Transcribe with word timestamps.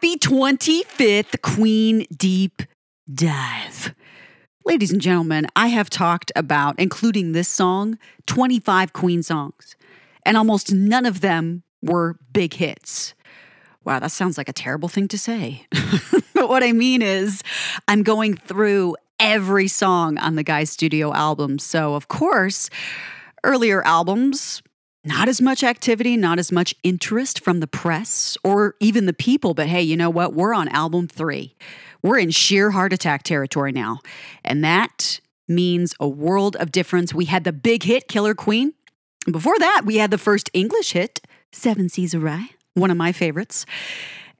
Happy 0.00 0.16
25th 0.16 1.42
Queen 1.42 2.06
Deep 2.16 2.62
Dive. 3.12 3.96
Ladies 4.64 4.92
and 4.92 5.00
gentlemen, 5.00 5.48
I 5.56 5.66
have 5.66 5.90
talked 5.90 6.30
about, 6.36 6.78
including 6.78 7.32
this 7.32 7.48
song, 7.48 7.98
25 8.26 8.92
Queen 8.92 9.24
songs, 9.24 9.74
and 10.24 10.36
almost 10.36 10.72
none 10.72 11.04
of 11.04 11.20
them 11.20 11.64
were 11.82 12.16
big 12.32 12.54
hits. 12.54 13.14
Wow, 13.82 13.98
that 13.98 14.12
sounds 14.12 14.38
like 14.38 14.48
a 14.48 14.52
terrible 14.52 14.88
thing 14.88 15.08
to 15.08 15.18
say. 15.18 15.66
but 16.32 16.48
what 16.48 16.62
I 16.62 16.70
mean 16.70 17.02
is, 17.02 17.42
I'm 17.88 18.04
going 18.04 18.36
through 18.36 18.94
every 19.18 19.66
song 19.66 20.16
on 20.18 20.36
the 20.36 20.44
Guys 20.44 20.70
Studio 20.70 21.12
album. 21.12 21.58
So, 21.58 21.94
of 21.94 22.06
course, 22.06 22.70
earlier 23.42 23.84
albums, 23.84 24.62
not 25.08 25.28
as 25.28 25.40
much 25.40 25.64
activity, 25.64 26.16
not 26.16 26.38
as 26.38 26.52
much 26.52 26.74
interest 26.82 27.40
from 27.40 27.60
the 27.60 27.66
press 27.66 28.36
or 28.44 28.76
even 28.78 29.06
the 29.06 29.12
people. 29.12 29.54
But 29.54 29.66
hey, 29.66 29.82
you 29.82 29.96
know 29.96 30.10
what? 30.10 30.34
We're 30.34 30.54
on 30.54 30.68
album 30.68 31.08
three. 31.08 31.56
We're 32.02 32.18
in 32.18 32.30
sheer 32.30 32.70
heart 32.70 32.92
attack 32.92 33.22
territory 33.22 33.72
now. 33.72 34.00
And 34.44 34.62
that 34.62 35.20
means 35.48 35.94
a 35.98 36.06
world 36.06 36.56
of 36.56 36.70
difference. 36.70 37.14
We 37.14 37.24
had 37.24 37.44
the 37.44 37.52
big 37.52 37.82
hit, 37.82 38.06
Killer 38.06 38.34
Queen. 38.34 38.74
Before 39.30 39.58
that, 39.58 39.82
we 39.84 39.96
had 39.96 40.10
the 40.10 40.18
first 40.18 40.50
English 40.52 40.92
hit, 40.92 41.20
Seven 41.52 41.88
Seas 41.88 42.14
Rhye, 42.14 42.50
one 42.74 42.90
of 42.90 42.96
my 42.96 43.12
favorites. 43.12 43.66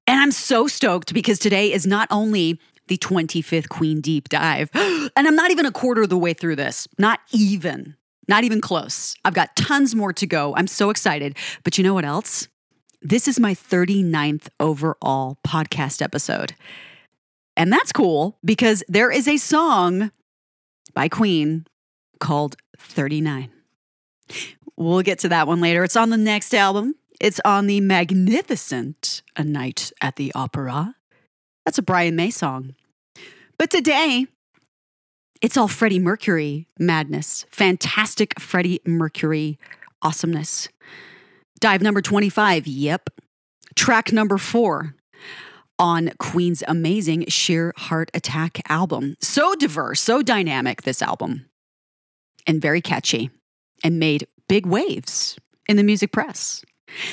And 0.07 0.21
I'm 0.21 0.31
so 0.31 0.67
stoked 0.67 1.15
because 1.15 1.39
today 1.39 1.73
is 1.73 1.87
not 1.87 2.09
only 2.11 2.61
the 2.89 2.99
25th 2.99 3.69
Queen 3.69 4.01
Deep 4.01 4.29
Dive, 4.29 4.71
and 4.75 5.11
I'm 5.27 5.35
not 5.35 5.51
even 5.51 5.67
a 5.67 5.73
quarter 5.73 6.03
of 6.03 6.09
the 6.11 6.19
way 6.19 6.35
through 6.35 6.57
this, 6.57 6.87
not 6.99 7.21
even. 7.33 7.97
Not 8.29 8.45
even 8.45 8.61
close. 8.61 9.17
I've 9.25 9.35
got 9.35 9.57
tons 9.57 9.95
more 9.95 10.13
to 10.13 10.27
go. 10.27 10.55
I'm 10.55 10.67
so 10.67 10.91
excited. 10.91 11.37
But 11.65 11.79
you 11.79 11.85
know 11.85 11.95
what 11.95 12.05
else? 12.05 12.47
This 13.01 13.27
is 13.27 13.41
my 13.41 13.55
39th 13.55 14.49
overall 14.61 15.39
podcast 15.47 16.03
episode. 16.03 16.55
And 17.57 17.73
that's 17.73 17.91
cool 17.91 18.39
because 18.45 18.85
there 18.89 19.11
is 19.11 19.27
a 19.27 19.37
song 19.39 20.13
by 20.95 21.09
Queen 21.09 21.67
called 22.21 22.57
39. 22.79 23.51
We'll 24.77 25.03
get 25.03 25.21
to 25.21 25.29
that 25.31 25.47
one 25.47 25.61
later. 25.61 25.83
It's 25.83 25.97
on 25.97 26.11
the 26.11 26.17
next 26.17 26.55
album. 26.55 26.95
It's 27.21 27.41
on 27.45 27.67
the 27.67 27.81
magnificent 27.81 29.23
A 29.37 29.43
Night 29.43 29.93
at 30.01 30.17
the 30.17 30.33
Opera. 30.35 30.95
That's 31.65 31.79
a 31.79 31.83
Brian 31.83 32.15
May 32.15 32.31
song. 32.31 32.75
But 33.59 33.71
today, 33.71 34.27
it's 35.41 35.57
all 35.57 35.69
Freddie 35.69 35.99
Mercury 35.99 36.67
madness. 36.79 37.47
Fantastic 37.51 38.39
Freddie 38.41 38.81
Mercury 38.85 39.59
awesomeness. 40.03 40.69
Dive 41.61 41.83
number 41.83 42.01
25. 42.01 42.67
Yep. 42.67 43.11
Track 43.75 44.13
number 44.13 44.39
four 44.39 44.95
on 45.79 46.11
Queen's 46.19 46.63
amazing 46.67 47.27
Sheer 47.29 47.73
Heart 47.77 48.11
Attack 48.15 48.63
album. 48.69 49.17
So 49.21 49.55
diverse, 49.55 50.01
so 50.01 50.23
dynamic, 50.23 50.83
this 50.83 51.03
album, 51.03 51.47
and 52.47 52.61
very 52.61 52.81
catchy, 52.81 53.31
and 53.85 53.99
made 53.99 54.27
big 54.49 54.67
waves 54.67 55.39
in 55.69 55.77
the 55.77 55.85
music 55.85 56.13
press. 56.13 56.65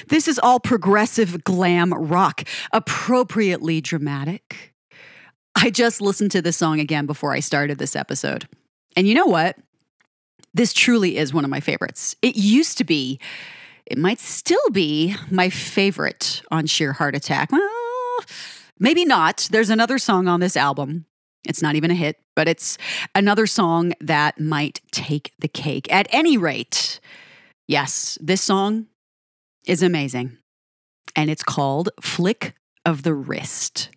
This 0.08 0.28
is 0.28 0.40
all 0.40 0.60
progressive 0.60 1.44
glam 1.44 1.94
rock, 1.94 2.44
appropriately 2.72 3.82
dramatic, 3.82 4.74
I 5.56 5.70
just 5.70 6.02
listened 6.02 6.32
to 6.32 6.42
this 6.42 6.58
song 6.58 6.80
again 6.80 7.06
before 7.06 7.32
I 7.32 7.40
started 7.40 7.78
this 7.78 7.96
episode. 7.96 8.48
And 8.96 9.08
you 9.08 9.14
know 9.14 9.26
what? 9.26 9.58
This 10.54 10.74
truly 10.74 11.18
is 11.18 11.34
one 11.34 11.44
of 11.44 11.50
my 11.50 11.60
favorites. 11.60 12.16
It 12.22 12.36
used 12.36 12.78
to 12.78 12.84
be, 12.84 13.20
it 13.86 13.98
might 13.98 14.20
still 14.20 14.70
be 14.72 15.16
my 15.30 15.50
favorite 15.50 16.42
on 16.52 16.66
Sheer 16.66 16.94
Heart 16.94 17.16
Attack. 17.16 17.52
Well, 17.52 18.20
maybe 18.80 19.06
not. 19.06 19.48
There's 19.52 19.70
another 19.70 19.98
song 19.98 20.28
on 20.28 20.40
this 20.40 20.58
album. 20.58 21.06
It's 21.48 21.62
not 21.62 21.76
even 21.76 21.92
a 21.92 21.96
hit, 21.96 22.18
but 22.36 22.48
it's 22.48 22.78
another 23.14 23.48
song 23.48 23.94
that 24.02 24.40
might 24.40 24.82
take 24.92 25.32
the 25.40 25.48
cake. 25.48 25.92
At 25.92 26.08
any 26.12 26.38
rate, 26.38 27.00
yes, 27.68 28.18
this 28.22 28.42
song 28.42 28.88
is 29.66 29.84
amazing. 29.84 30.38
And 31.16 31.30
it's 31.30 31.44
called 31.44 31.90
Flick 32.02 32.56
of 32.86 33.04
the 33.04 33.14
Wrist. 33.14 33.90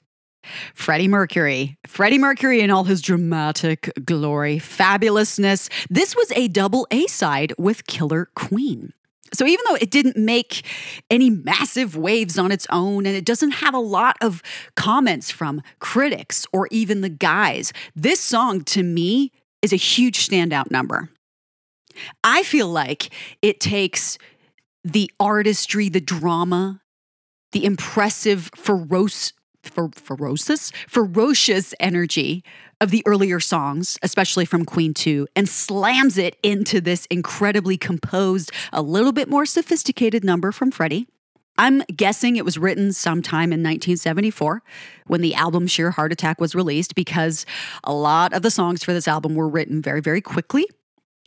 Freddie 0.74 1.08
Mercury. 1.08 1.78
Freddie 1.86 2.18
Mercury 2.18 2.60
in 2.60 2.70
all 2.70 2.84
his 2.84 3.00
dramatic 3.00 3.90
glory, 4.04 4.58
fabulousness. 4.58 5.68
This 5.88 6.14
was 6.14 6.32
a 6.32 6.48
double 6.48 6.86
A 6.90 7.06
side 7.06 7.52
with 7.58 7.86
Killer 7.86 8.28
Queen. 8.34 8.92
So 9.34 9.46
even 9.46 9.64
though 9.68 9.74
it 9.74 9.90
didn't 9.90 10.16
make 10.16 10.64
any 11.10 11.30
massive 11.30 11.96
waves 11.96 12.38
on 12.38 12.50
its 12.50 12.66
own 12.70 13.06
and 13.06 13.14
it 13.14 13.24
doesn't 13.24 13.52
have 13.52 13.74
a 13.74 13.78
lot 13.78 14.16
of 14.22 14.42
comments 14.74 15.30
from 15.30 15.62
critics 15.80 16.46
or 16.52 16.68
even 16.70 17.02
the 17.02 17.08
guys, 17.08 17.72
this 17.94 18.20
song 18.20 18.64
to 18.64 18.82
me 18.82 19.32
is 19.60 19.72
a 19.72 19.76
huge 19.76 20.26
standout 20.26 20.70
number. 20.70 21.10
I 22.22 22.42
feel 22.42 22.68
like 22.68 23.10
it 23.42 23.60
takes 23.60 24.18
the 24.84 25.10
artistry, 25.18 25.88
the 25.88 26.00
drama, 26.00 26.80
the 27.52 27.64
impressive, 27.64 28.50
ferocious 28.54 29.32
fer- 29.68 29.90
ferocious, 29.94 30.72
ferocious 30.88 31.74
energy 31.80 32.42
of 32.80 32.90
the 32.90 33.02
earlier 33.06 33.40
songs, 33.40 33.98
especially 34.02 34.44
from 34.44 34.64
Queen 34.64 34.94
2, 34.94 35.26
and 35.34 35.48
slams 35.48 36.16
it 36.16 36.36
into 36.42 36.80
this 36.80 37.06
incredibly 37.06 37.76
composed, 37.76 38.52
a 38.72 38.82
little 38.82 39.12
bit 39.12 39.28
more 39.28 39.46
sophisticated 39.46 40.24
number 40.24 40.52
from 40.52 40.70
Freddie. 40.70 41.08
I'm 41.58 41.80
guessing 41.94 42.36
it 42.36 42.44
was 42.44 42.56
written 42.56 42.92
sometime 42.92 43.52
in 43.52 43.60
1974 43.60 44.62
when 45.08 45.22
the 45.22 45.34
album 45.34 45.66
Sheer 45.66 45.90
Heart 45.90 46.12
Attack 46.12 46.40
was 46.40 46.54
released 46.54 46.94
because 46.94 47.44
a 47.82 47.92
lot 47.92 48.32
of 48.32 48.42
the 48.42 48.50
songs 48.50 48.84
for 48.84 48.92
this 48.92 49.08
album 49.08 49.34
were 49.34 49.48
written 49.48 49.82
very, 49.82 50.00
very 50.00 50.20
quickly. 50.20 50.66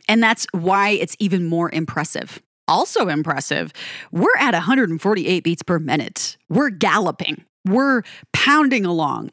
And 0.08 0.22
that's 0.22 0.46
why 0.52 0.90
it's 0.90 1.16
even 1.18 1.44
more 1.44 1.70
impressive. 1.70 2.42
Also 2.66 3.08
impressive, 3.08 3.72
we're 4.10 4.36
at 4.38 4.54
148 4.54 5.44
beats 5.44 5.62
per 5.62 5.78
minute. 5.78 6.38
We're 6.48 6.70
galloping. 6.70 7.44
We're 7.64 8.02
pounding 8.32 8.84
along. 8.84 9.30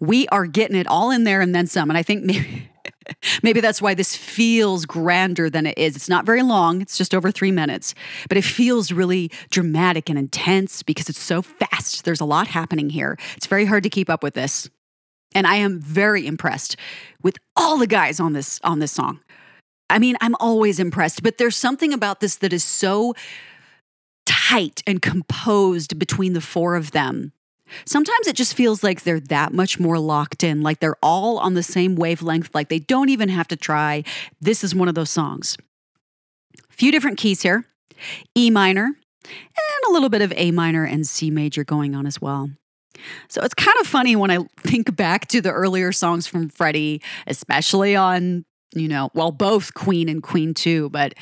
We 0.00 0.28
are 0.28 0.46
getting 0.46 0.76
it 0.76 0.86
all 0.86 1.10
in 1.10 1.24
there 1.24 1.40
and 1.40 1.54
then 1.54 1.66
some. 1.66 1.90
And 1.90 1.96
I 1.96 2.02
think 2.02 2.24
maybe, 2.24 2.70
maybe 3.42 3.60
that's 3.60 3.80
why 3.80 3.94
this 3.94 4.14
feels 4.14 4.84
grander 4.84 5.48
than 5.48 5.66
it 5.66 5.78
is. 5.78 5.96
It's 5.96 6.08
not 6.08 6.26
very 6.26 6.42
long, 6.42 6.82
it's 6.82 6.98
just 6.98 7.14
over 7.14 7.30
three 7.30 7.52
minutes, 7.52 7.94
but 8.28 8.36
it 8.36 8.44
feels 8.44 8.92
really 8.92 9.30
dramatic 9.50 10.08
and 10.08 10.18
intense 10.18 10.82
because 10.82 11.08
it's 11.08 11.18
so 11.18 11.42
fast. 11.42 12.04
There's 12.04 12.20
a 12.20 12.26
lot 12.26 12.48
happening 12.48 12.90
here. 12.90 13.18
It's 13.36 13.46
very 13.46 13.64
hard 13.64 13.82
to 13.84 13.90
keep 13.90 14.10
up 14.10 14.22
with 14.22 14.34
this. 14.34 14.68
And 15.34 15.46
I 15.46 15.56
am 15.56 15.80
very 15.80 16.26
impressed 16.26 16.76
with 17.22 17.38
all 17.56 17.78
the 17.78 17.86
guys 17.86 18.20
on 18.20 18.34
this 18.34 18.60
on 18.62 18.80
this 18.80 18.92
song. 18.92 19.20
I 19.88 19.98
mean, 19.98 20.16
I'm 20.20 20.34
always 20.40 20.78
impressed, 20.78 21.22
but 21.22 21.38
there's 21.38 21.56
something 21.56 21.92
about 21.92 22.20
this 22.20 22.36
that 22.36 22.52
is 22.52 22.64
so 22.64 23.14
tight 24.48 24.82
and 24.86 25.00
composed 25.00 25.98
between 25.98 26.32
the 26.32 26.40
four 26.40 26.74
of 26.76 26.90
them. 26.90 27.32
Sometimes 27.86 28.26
it 28.26 28.36
just 28.36 28.54
feels 28.54 28.82
like 28.82 29.02
they're 29.02 29.20
that 29.20 29.52
much 29.52 29.80
more 29.80 29.98
locked 29.98 30.44
in, 30.44 30.62
like 30.62 30.80
they're 30.80 30.96
all 31.02 31.38
on 31.38 31.54
the 31.54 31.62
same 31.62 31.96
wavelength, 31.96 32.54
like 32.54 32.68
they 32.68 32.78
don't 32.78 33.08
even 33.08 33.28
have 33.28 33.48
to 33.48 33.56
try. 33.56 34.04
This 34.40 34.62
is 34.62 34.74
one 34.74 34.88
of 34.88 34.94
those 34.94 35.10
songs. 35.10 35.56
A 36.70 36.72
few 36.72 36.92
different 36.92 37.18
keys 37.18 37.42
here 37.42 37.64
E 38.34 38.50
minor, 38.50 38.84
and 38.84 39.88
a 39.88 39.92
little 39.92 40.08
bit 40.08 40.22
of 40.22 40.32
A 40.36 40.50
minor 40.50 40.84
and 40.84 41.06
C 41.06 41.30
major 41.30 41.64
going 41.64 41.94
on 41.94 42.06
as 42.06 42.20
well. 42.20 42.50
So 43.28 43.40
it's 43.42 43.54
kind 43.54 43.76
of 43.80 43.86
funny 43.86 44.16
when 44.16 44.30
I 44.30 44.40
think 44.58 44.94
back 44.94 45.28
to 45.28 45.40
the 45.40 45.50
earlier 45.50 45.92
songs 45.92 46.26
from 46.26 46.48
Freddie, 46.48 47.00
especially 47.26 47.96
on, 47.96 48.44
you 48.74 48.88
know, 48.88 49.10
well, 49.14 49.32
both 49.32 49.72
Queen 49.72 50.08
and 50.08 50.22
Queen 50.22 50.52
2, 50.52 50.90
but 50.90 51.14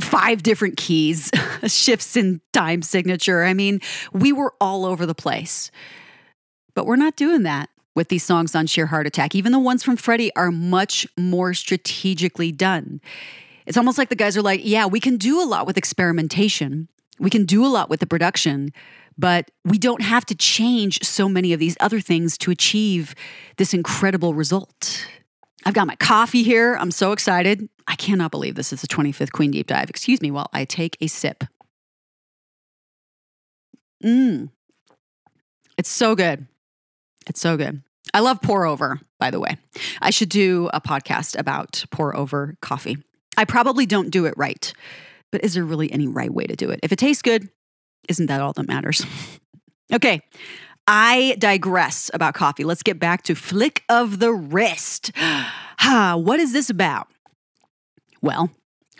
five 0.00 0.42
different 0.42 0.76
keys, 0.76 1.30
shifts 1.66 2.16
in 2.16 2.40
time 2.52 2.82
signature. 2.82 3.44
I 3.44 3.54
mean, 3.54 3.80
we 4.12 4.32
were 4.32 4.54
all 4.60 4.84
over 4.84 5.06
the 5.06 5.14
place. 5.14 5.70
But 6.74 6.86
we're 6.86 6.96
not 6.96 7.16
doing 7.16 7.42
that 7.42 7.70
with 7.96 8.08
these 8.08 8.22
songs 8.22 8.54
on 8.54 8.66
Sheer 8.66 8.86
Heart 8.86 9.08
Attack. 9.08 9.34
Even 9.34 9.50
the 9.50 9.58
ones 9.58 9.82
from 9.82 9.96
Freddie 9.96 10.34
are 10.36 10.52
much 10.52 11.06
more 11.18 11.52
strategically 11.52 12.52
done. 12.52 13.00
It's 13.66 13.76
almost 13.76 13.98
like 13.98 14.08
the 14.08 14.16
guys 14.16 14.36
are 14.36 14.42
like, 14.42 14.60
yeah, 14.62 14.86
we 14.86 15.00
can 15.00 15.16
do 15.16 15.42
a 15.42 15.44
lot 15.44 15.66
with 15.66 15.76
experimentation, 15.76 16.88
we 17.18 17.30
can 17.30 17.44
do 17.44 17.66
a 17.66 17.68
lot 17.68 17.90
with 17.90 17.98
the 17.98 18.06
production, 18.06 18.72
but 19.18 19.50
we 19.64 19.76
don't 19.76 20.02
have 20.02 20.24
to 20.26 20.34
change 20.36 21.02
so 21.02 21.28
many 21.28 21.52
of 21.52 21.58
these 21.58 21.76
other 21.80 22.00
things 22.00 22.38
to 22.38 22.52
achieve 22.52 23.16
this 23.56 23.74
incredible 23.74 24.32
result. 24.32 25.04
I've 25.68 25.74
got 25.74 25.86
my 25.86 25.96
coffee 25.96 26.42
here. 26.42 26.78
I'm 26.80 26.90
so 26.90 27.12
excited. 27.12 27.68
I 27.86 27.94
cannot 27.94 28.30
believe 28.30 28.54
this 28.54 28.72
is 28.72 28.80
the 28.80 28.86
25th 28.86 29.32
Queen 29.32 29.50
Deep 29.50 29.66
Dive. 29.66 29.90
Excuse 29.90 30.22
me 30.22 30.30
while 30.30 30.48
I 30.50 30.64
take 30.64 30.96
a 31.02 31.08
sip. 31.08 31.44
Mmm. 34.02 34.48
It's 35.76 35.90
so 35.90 36.14
good. 36.14 36.46
It's 37.26 37.42
so 37.42 37.58
good. 37.58 37.82
I 38.14 38.20
love 38.20 38.40
pour 38.40 38.64
over, 38.64 38.98
by 39.20 39.30
the 39.30 39.40
way. 39.40 39.58
I 40.00 40.08
should 40.08 40.30
do 40.30 40.70
a 40.72 40.80
podcast 40.80 41.38
about 41.38 41.84
pour 41.90 42.16
over 42.16 42.56
coffee. 42.62 42.96
I 43.36 43.44
probably 43.44 43.84
don't 43.84 44.08
do 44.08 44.24
it 44.24 44.32
right, 44.38 44.72
but 45.30 45.44
is 45.44 45.52
there 45.52 45.66
really 45.66 45.92
any 45.92 46.06
right 46.06 46.32
way 46.32 46.46
to 46.46 46.56
do 46.56 46.70
it? 46.70 46.80
If 46.82 46.92
it 46.92 46.98
tastes 46.98 47.20
good, 47.20 47.46
isn't 48.08 48.24
that 48.24 48.40
all 48.40 48.54
that 48.54 48.66
matters? 48.66 49.04
okay, 49.92 50.22
I 50.90 51.36
digress 51.38 52.10
about 52.14 52.32
coffee. 52.32 52.64
Let's 52.64 52.82
get 52.82 52.98
back 52.98 53.22
to 53.24 53.34
Flick 53.34 53.84
of 53.90 54.20
the 54.20 54.32
Wrist. 54.32 55.12
ah, 55.18 56.16
what 56.16 56.40
is 56.40 56.54
this 56.54 56.70
about? 56.70 57.08
Well, 58.22 58.50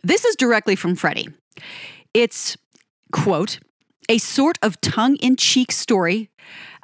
this 0.04 0.26
is 0.26 0.36
directly 0.36 0.76
from 0.76 0.96
Freddie. 0.96 1.30
It's, 2.12 2.58
quote, 3.10 3.58
a 4.10 4.18
sort 4.18 4.58
of 4.60 4.78
tongue 4.82 5.16
in 5.16 5.36
cheek 5.36 5.72
story 5.72 6.30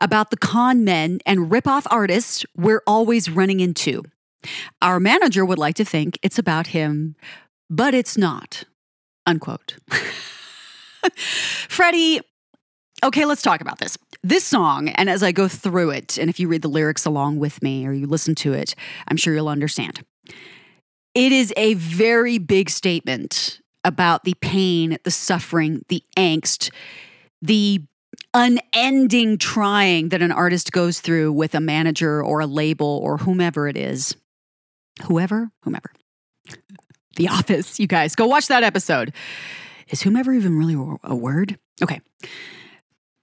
about 0.00 0.30
the 0.30 0.38
con 0.38 0.84
men 0.84 1.18
and 1.26 1.52
rip-off 1.52 1.86
artists 1.90 2.46
we're 2.56 2.82
always 2.86 3.28
running 3.28 3.60
into. 3.60 4.04
Our 4.80 5.00
manager 5.00 5.44
would 5.44 5.58
like 5.58 5.74
to 5.76 5.84
think 5.84 6.18
it's 6.22 6.38
about 6.38 6.68
him, 6.68 7.14
but 7.68 7.92
it's 7.92 8.16
not. 8.16 8.64
Unquote. 9.26 9.76
Freddie, 11.68 12.22
okay, 13.04 13.24
let's 13.24 13.42
talk 13.42 13.60
about 13.60 13.78
this. 13.78 13.96
This 14.22 14.44
song, 14.44 14.88
and 14.88 15.10
as 15.10 15.22
I 15.22 15.30
go 15.30 15.46
through 15.46 15.90
it, 15.90 16.18
and 16.18 16.30
if 16.30 16.40
you 16.40 16.48
read 16.48 16.62
the 16.62 16.68
lyrics 16.68 17.04
along 17.04 17.38
with 17.38 17.62
me 17.62 17.86
or 17.86 17.92
you 17.92 18.06
listen 18.06 18.34
to 18.36 18.52
it, 18.52 18.74
I'm 19.06 19.16
sure 19.16 19.34
you'll 19.34 19.48
understand. 19.48 20.04
It 21.14 21.30
is 21.30 21.52
a 21.56 21.74
very 21.74 22.38
big 22.38 22.70
statement 22.70 23.60
about 23.84 24.24
the 24.24 24.34
pain, 24.40 24.98
the 25.04 25.10
suffering, 25.10 25.84
the 25.88 26.02
angst, 26.16 26.70
the 27.42 27.82
unending 28.32 29.38
trying 29.38 30.08
that 30.08 30.22
an 30.22 30.32
artist 30.32 30.72
goes 30.72 31.00
through 31.00 31.32
with 31.32 31.54
a 31.54 31.60
manager 31.60 32.24
or 32.24 32.40
a 32.40 32.46
label 32.46 32.98
or 33.02 33.18
whomever 33.18 33.68
it 33.68 33.76
is. 33.76 34.16
Whoever, 35.04 35.50
whomever. 35.62 35.92
The 37.16 37.28
Office, 37.28 37.78
you 37.78 37.86
guys, 37.86 38.16
go 38.16 38.26
watch 38.26 38.48
that 38.48 38.64
episode. 38.64 39.12
Is 39.90 40.02
whomever 40.02 40.32
even 40.32 40.56
really 40.56 40.98
a 41.04 41.14
word? 41.14 41.58
Okay. 41.82 42.00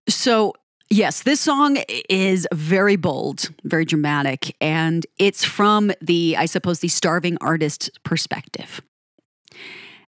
So, 0.07 0.53
yes, 0.89 1.23
this 1.23 1.39
song 1.39 1.77
is 2.09 2.47
very 2.53 2.95
bold, 2.95 3.49
very 3.63 3.85
dramatic, 3.85 4.55
and 4.59 5.05
it's 5.17 5.43
from 5.43 5.91
the, 6.01 6.35
I 6.37 6.45
suppose, 6.45 6.79
the 6.79 6.87
starving 6.87 7.37
artist 7.41 7.89
perspective. 8.03 8.81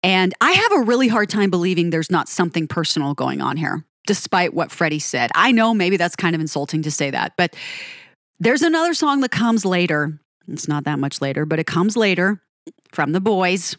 And 0.03 0.35
I 0.41 0.53
have 0.53 0.73
a 0.73 0.81
really 0.81 1.09
hard 1.09 1.31
time 1.31 1.51
believing 1.51 1.91
there's 1.91 2.11
not 2.11 2.29
something 2.29 2.67
personal 2.67 3.15
going 3.15 3.41
on 3.41 3.57
here, 3.57 3.85
despite 4.07 4.53
what 4.53 4.71
Freddie 4.71 4.99
said. 4.99 5.31
I 5.35 5.51
know 5.53 5.73
maybe 5.73 5.97
that's 5.97 6.17
kind 6.17 6.35
of 6.35 6.41
insulting 6.41 6.83
to 6.83 6.91
say 6.91 7.11
that, 7.11 7.33
but 7.39 7.57
there's 8.39 8.63
another 8.63 8.93
song 8.93 9.21
that 9.21 9.31
comes 9.31 9.65
later. 9.65 10.21
It's 10.49 10.69
not 10.69 10.85
that 10.85 10.99
much 10.99 11.23
later, 11.23 11.47
but 11.47 11.59
it 11.59 11.67
comes 11.67 11.97
later 11.97 12.43
from 12.93 13.13
the 13.13 13.21
boys. 13.21 13.77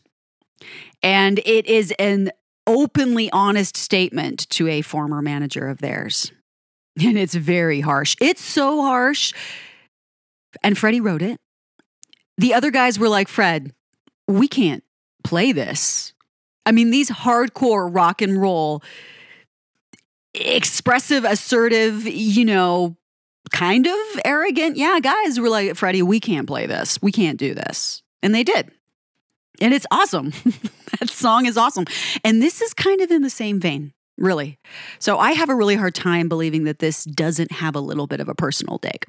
And 1.04 1.40
it 1.46 1.68
is 1.68 1.92
an 2.00 2.31
openly 2.68 3.30
honest 3.32 3.78
statement 3.78 4.50
to 4.50 4.68
a 4.68 4.82
former 4.82 5.22
manager 5.22 5.68
of 5.68 5.80
theirs. 5.80 6.32
And 7.02 7.18
it's 7.18 7.36
very 7.36 7.82
harsh. 7.82 8.16
It's 8.22 8.42
so 8.42 8.82
harsh. 8.82 9.34
And 10.64 10.78
Freddie 10.78 11.02
wrote 11.02 11.22
it. 11.22 11.40
The 12.38 12.54
other 12.54 12.72
guys 12.72 12.98
were 12.98 13.10
like, 13.10 13.28
Fred, 13.28 13.74
we 14.28 14.48
can't 14.48 14.84
play 15.24 15.52
this. 15.52 16.14
I 16.66 16.72
mean, 16.72 16.90
these 16.90 17.10
hardcore 17.10 17.94
rock 17.94 18.22
and 18.22 18.42
roll, 18.42 18.82
expressive, 20.34 21.24
assertive, 21.24 22.06
you 22.08 22.46
know, 22.46 22.98
kind 23.52 23.88
of 23.88 23.96
arrogant, 24.24 24.76
yeah, 24.78 25.00
guys 25.02 25.40
were 25.40 25.50
like, 25.50 25.76
Freddie, 25.76 26.02
we 26.02 26.20
can't 26.20 26.48
play 26.48 26.66
this. 26.66 27.02
We 27.02 27.12
can't 27.12 27.38
do 27.38 27.54
this. 27.54 28.02
And 28.24 28.34
they 28.34 28.44
did. 28.44 28.72
And 29.62 29.74
it's 29.74 29.86
awesome. 29.92 30.30
that 31.00 31.10
song 31.10 31.46
is 31.46 31.57
awesome. 31.57 31.86
And 32.24 32.42
this 32.42 32.62
is 32.62 32.74
kind 32.74 33.02
of 33.02 33.12
in 33.12 33.22
the 33.22 33.30
same 33.30 33.60
vein, 33.60 33.92
really. 34.18 34.60
So 35.00 35.18
I 35.19 35.31
have 35.31 35.50
a 35.50 35.56
really 35.56 35.75
hard 35.75 35.96
time 35.96 36.30
believing 36.30 36.63
that 36.66 36.80
this 36.80 37.04
doesn't 37.04 37.52
have 37.54 37.75
a 37.75 37.80
little 37.80 38.07
bit 38.07 38.19
of 38.19 38.30
a 38.30 38.36
personal 38.36 38.78
dig. 38.78 39.06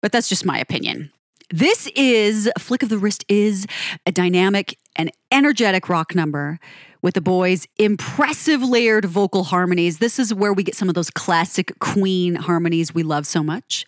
But 0.00 0.12
that's 0.12 0.28
just 0.28 0.44
my 0.44 0.58
opinion. 0.58 1.12
This 1.50 1.86
is 1.94 2.50
Flick 2.58 2.82
of 2.82 2.88
the 2.88 2.98
Wrist 2.98 3.24
is 3.28 3.66
a 4.06 4.12
dynamic 4.12 4.78
and 4.96 5.10
energetic 5.30 5.88
rock 5.88 6.14
number 6.14 6.58
with 7.02 7.14
the 7.14 7.20
boys' 7.20 7.66
impressive 7.78 8.62
layered 8.62 9.04
vocal 9.04 9.44
harmonies. 9.44 9.98
This 9.98 10.18
is 10.18 10.32
where 10.32 10.52
we 10.52 10.62
get 10.62 10.74
some 10.74 10.88
of 10.88 10.94
those 10.94 11.10
classic 11.10 11.78
Queen 11.80 12.36
harmonies 12.36 12.94
we 12.94 13.02
love 13.02 13.26
so 13.26 13.42
much. 13.42 13.84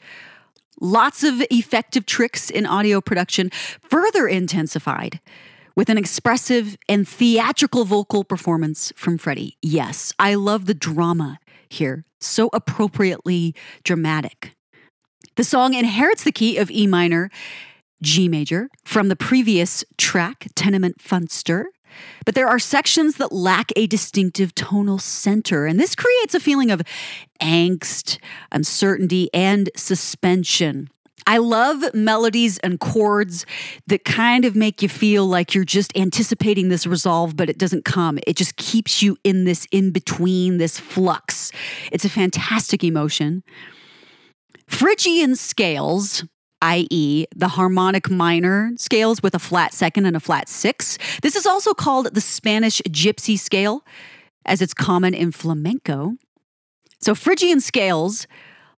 Lots 0.80 1.22
of 1.22 1.42
effective 1.50 2.06
tricks 2.06 2.50
in 2.50 2.66
audio 2.66 3.00
production, 3.00 3.50
further 3.80 4.26
intensified 4.26 5.20
with 5.76 5.88
an 5.88 5.98
expressive 5.98 6.76
and 6.88 7.06
theatrical 7.06 7.84
vocal 7.84 8.24
performance 8.24 8.92
from 8.96 9.18
Freddie. 9.18 9.56
Yes, 9.62 10.12
I 10.18 10.34
love 10.34 10.66
the 10.66 10.74
drama 10.74 11.38
here, 11.68 12.04
so 12.20 12.48
appropriately 12.52 13.54
dramatic. 13.82 14.52
The 15.36 15.44
song 15.44 15.74
inherits 15.74 16.22
the 16.22 16.32
key 16.32 16.58
of 16.58 16.70
E 16.70 16.86
minor, 16.86 17.28
G 18.02 18.28
major 18.28 18.68
from 18.84 19.08
the 19.08 19.16
previous 19.16 19.84
track, 19.96 20.48
Tenement 20.54 20.98
Funster. 20.98 21.64
But 22.24 22.34
there 22.34 22.48
are 22.48 22.58
sections 22.58 23.16
that 23.16 23.32
lack 23.32 23.70
a 23.76 23.86
distinctive 23.86 24.54
tonal 24.54 24.98
center, 24.98 25.66
and 25.66 25.78
this 25.78 25.94
creates 25.94 26.34
a 26.34 26.40
feeling 26.40 26.70
of 26.70 26.82
angst, 27.40 28.18
uncertainty, 28.52 29.28
and 29.32 29.70
suspension. 29.76 30.88
I 31.26 31.38
love 31.38 31.94
melodies 31.94 32.58
and 32.58 32.78
chords 32.78 33.46
that 33.86 34.04
kind 34.04 34.44
of 34.44 34.54
make 34.54 34.82
you 34.82 34.88
feel 34.88 35.26
like 35.26 35.54
you're 35.54 35.64
just 35.64 35.96
anticipating 35.96 36.68
this 36.68 36.86
resolve, 36.86 37.34
but 37.34 37.48
it 37.48 37.56
doesn't 37.56 37.84
come. 37.84 38.18
It 38.26 38.36
just 38.36 38.56
keeps 38.56 39.02
you 39.02 39.16
in 39.24 39.44
this 39.44 39.66
in 39.70 39.90
between, 39.90 40.58
this 40.58 40.78
flux. 40.78 41.50
It's 41.90 42.04
a 42.04 42.10
fantastic 42.10 42.84
emotion. 42.84 43.42
Phrygian 44.66 45.34
scales, 45.36 46.24
i.e., 46.64 47.26
the 47.36 47.48
harmonic 47.48 48.10
minor 48.10 48.70
scales 48.76 49.22
with 49.22 49.34
a 49.34 49.38
flat 49.38 49.74
second 49.74 50.06
and 50.06 50.16
a 50.16 50.20
flat 50.20 50.48
six. 50.48 50.98
This 51.20 51.36
is 51.36 51.46
also 51.46 51.74
called 51.74 52.14
the 52.14 52.20
Spanish 52.20 52.80
gypsy 52.88 53.38
scale, 53.38 53.84
as 54.46 54.62
it's 54.62 54.74
common 54.74 55.12
in 55.12 55.30
flamenco. 55.30 56.14
So, 57.00 57.14
Phrygian 57.14 57.60
scales, 57.60 58.26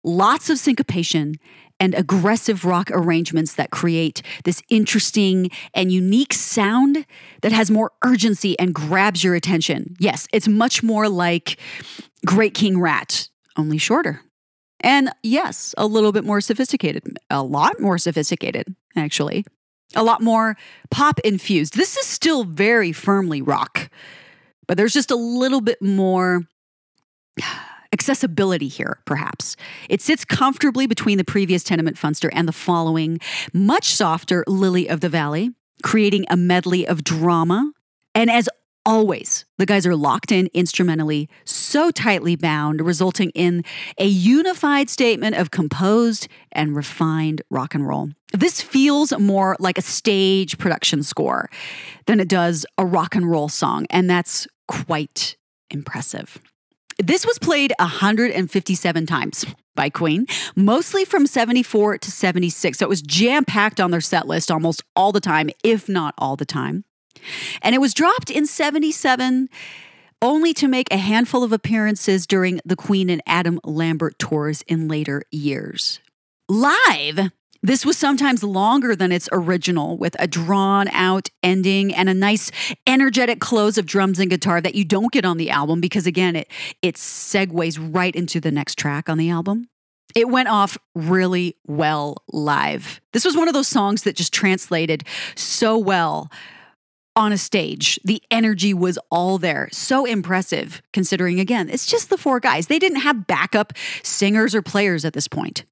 lots 0.04 0.50
of 0.50 0.58
syncopation 0.58 1.36
and 1.80 1.94
aggressive 1.94 2.66
rock 2.66 2.90
arrangements 2.92 3.54
that 3.56 3.70
create 3.70 4.22
this 4.46 4.64
interesting 4.70 5.52
and 5.74 5.92
unique 5.92 6.34
sound 6.34 7.06
that 7.42 7.52
has 7.52 7.70
more 7.70 7.92
urgency 8.04 8.58
and 8.58 8.74
grabs 8.74 9.24
your 9.24 9.36
attention. 9.36 9.96
Yes, 10.00 10.28
it's 10.34 10.48
much 10.48 10.82
more 10.82 11.08
like 11.08 11.58
Great 12.26 12.54
King 12.54 12.80
Rat, 12.80 13.30
only 13.58 13.78
shorter. 13.78 14.22
And 14.82 15.10
yes, 15.24 15.74
a 15.78 15.88
little 15.88 16.12
bit 16.12 16.26
more 16.26 16.42
sophisticated, 16.42 17.18
a 17.30 17.42
lot 17.42 17.80
more 17.80 17.98
sophisticated, 17.98 18.76
actually, 18.96 19.46
a 19.96 20.04
lot 20.04 20.22
more 20.22 20.58
pop 20.92 21.20
infused. 21.22 21.76
This 21.76 21.98
is 21.98 22.06
still 22.06 22.44
very 22.44 22.92
firmly 22.92 23.42
rock, 23.42 23.90
but 24.68 24.78
there's 24.78 24.94
just 24.94 25.12
a 25.12 25.16
little 25.16 25.62
bit 25.62 25.82
more 25.82 26.44
accessibility 27.94 28.68
here, 28.68 29.00
perhaps. 29.06 29.56
It 29.90 30.02
sits 30.02 30.26
comfortably 30.26 30.86
between 30.86 31.18
the 31.18 31.24
previous 31.24 31.64
Tenement 31.64 31.98
Funster 31.98 32.30
and 32.34 32.48
the 32.48 32.54
following, 32.54 33.20
much 33.54 33.94
softer 33.96 34.44
Lily 34.48 34.90
of 34.90 35.00
the 35.00 35.10
Valley, 35.10 35.52
creating 35.82 36.26
a 36.30 36.36
medley 36.36 36.86
of 36.86 37.04
drama. 37.04 37.72
And 38.14 38.30
as 38.30 38.50
Always, 38.88 39.46
the 39.58 39.66
guys 39.66 39.88
are 39.88 39.96
locked 39.96 40.32
in 40.32 40.48
instrumentally, 40.54 41.28
so 41.44 41.90
tightly 41.90 42.36
bound, 42.36 42.82
resulting 42.86 43.32
in 43.32 43.64
a 43.98 44.06
unified 44.06 44.92
statement 44.92 45.36
of 45.36 45.50
composed 45.50 46.28
and 46.52 46.76
refined 46.76 47.42
rock 47.50 47.74
and 47.74 47.88
roll. 47.88 48.12
This 48.32 48.62
feels 48.62 49.18
more 49.18 49.56
like 49.60 49.80
a 49.80 49.82
stage 49.82 50.60
production 50.60 51.02
score 51.02 51.50
than 52.06 52.20
it 52.20 52.30
does 52.30 52.64
a 52.78 52.86
rock 52.86 53.16
and 53.16 53.30
roll 53.30 53.50
song, 53.50 53.88
and 53.90 54.08
that's 54.08 54.48
quite 54.68 55.36
impressive. 55.72 56.40
This 57.00 57.26
was 57.26 57.40
played 57.40 57.74
157 57.80 59.06
times 59.08 59.46
by 59.74 59.90
Queen, 59.90 60.28
mostly 60.56 61.06
from 61.06 61.26
74 61.26 61.98
to 61.98 62.12
76. 62.12 62.78
So 62.78 62.86
it 62.86 62.90
was 62.90 63.02
jam 63.02 63.46
packed 63.46 63.82
on 63.82 63.90
their 63.90 64.00
set 64.00 64.28
list 64.28 64.52
almost 64.52 64.84
all 64.96 65.12
the 65.12 65.20
time, 65.20 65.50
if 65.64 65.90
not 65.90 66.14
all 66.20 66.36
the 66.36 66.46
time. 66.46 66.86
And 67.62 67.76
it 67.76 67.80
was 67.80 67.94
dropped 67.94 68.30
in 68.30 68.46
77 68.46 69.50
only 70.22 70.54
to 70.56 70.68
make 70.68 70.92
a 70.92 70.98
handful 70.98 71.44
of 71.44 71.52
appearances 71.52 72.26
during 72.26 72.62
the 72.66 72.76
Queen 72.76 73.10
and 73.10 73.22
Adam 73.28 73.60
Lambert 73.64 74.18
tours 74.18 74.64
in 74.68 74.88
later 74.88 75.24
years. 75.32 76.00
Live, 76.48 77.32
this 77.66 77.86
was 77.86 77.98
sometimes 77.98 78.44
longer 78.44 78.96
than 78.96 79.12
its 79.12 79.28
original, 79.32 79.98
with 79.98 80.16
a 80.20 80.28
drawn 80.28 80.88
out 80.90 81.30
ending 81.42 81.94
and 81.94 82.08
a 82.08 82.14
nice 82.14 82.52
energetic 82.86 83.40
close 83.40 83.78
of 83.78 83.88
drums 83.88 84.20
and 84.20 84.30
guitar 84.30 84.62
that 84.62 84.76
you 84.76 84.86
don't 84.86 85.12
get 85.12 85.26
on 85.26 85.38
the 85.38 85.50
album 85.50 85.82
because, 85.82 86.06
again, 86.06 86.36
it, 86.36 86.48
it 86.84 86.96
segues 86.96 87.80
right 87.80 88.16
into 88.16 88.40
the 88.40 88.52
next 88.52 88.78
track 88.78 89.10
on 89.10 89.18
the 89.18 89.30
album. 89.32 89.68
It 90.14 90.30
went 90.30 90.48
off 90.48 90.78
really 90.94 91.58
well 91.66 92.18
live. 92.32 93.02
This 93.14 93.26
was 93.26 93.36
one 93.36 93.48
of 93.48 93.56
those 93.56 93.68
songs 93.68 94.04
that 94.04 94.16
just 94.16 94.32
translated 94.32 95.04
so 95.36 95.78
well 95.78 96.30
on 97.16 97.32
a 97.32 97.38
stage. 97.38 98.00
The 98.04 98.22
energy 98.30 98.74
was 98.74 99.00
all 99.10 99.38
there. 99.38 99.70
So 99.72 100.06
impressive, 100.06 100.82
considering, 100.94 101.40
again, 101.40 101.70
it's 101.70 101.86
just 101.86 102.10
the 102.10 102.18
four 102.18 102.40
guys. 102.40 102.68
They 102.68 102.80
didn't 102.80 103.02
have 103.02 103.28
backup 103.28 103.74
singers 104.04 104.54
or 104.54 104.62
players 104.62 105.06
at 105.06 105.14
this 105.14 105.28
point. 105.28 105.66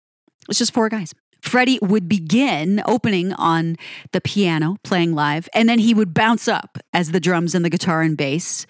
It's 0.50 0.60
just 0.60 0.74
four 0.74 0.90
guys. 0.90 1.14
Freddie 1.42 1.80
would 1.82 2.08
begin 2.08 2.82
opening 2.86 3.34
on 3.34 3.76
the 4.14 4.22
piano, 4.22 4.78
playing 4.84 5.14
live, 5.14 5.50
and 5.54 5.68
then 5.68 5.80
he 5.80 5.94
would 5.94 6.14
bounce 6.14 6.48
up 6.48 6.78
as 6.94 7.12
the 7.12 7.20
drums 7.20 7.54
and 7.54 7.66
the 7.66 7.70
guitar 7.70 8.02
and 8.02 8.16
bass 8.16 8.66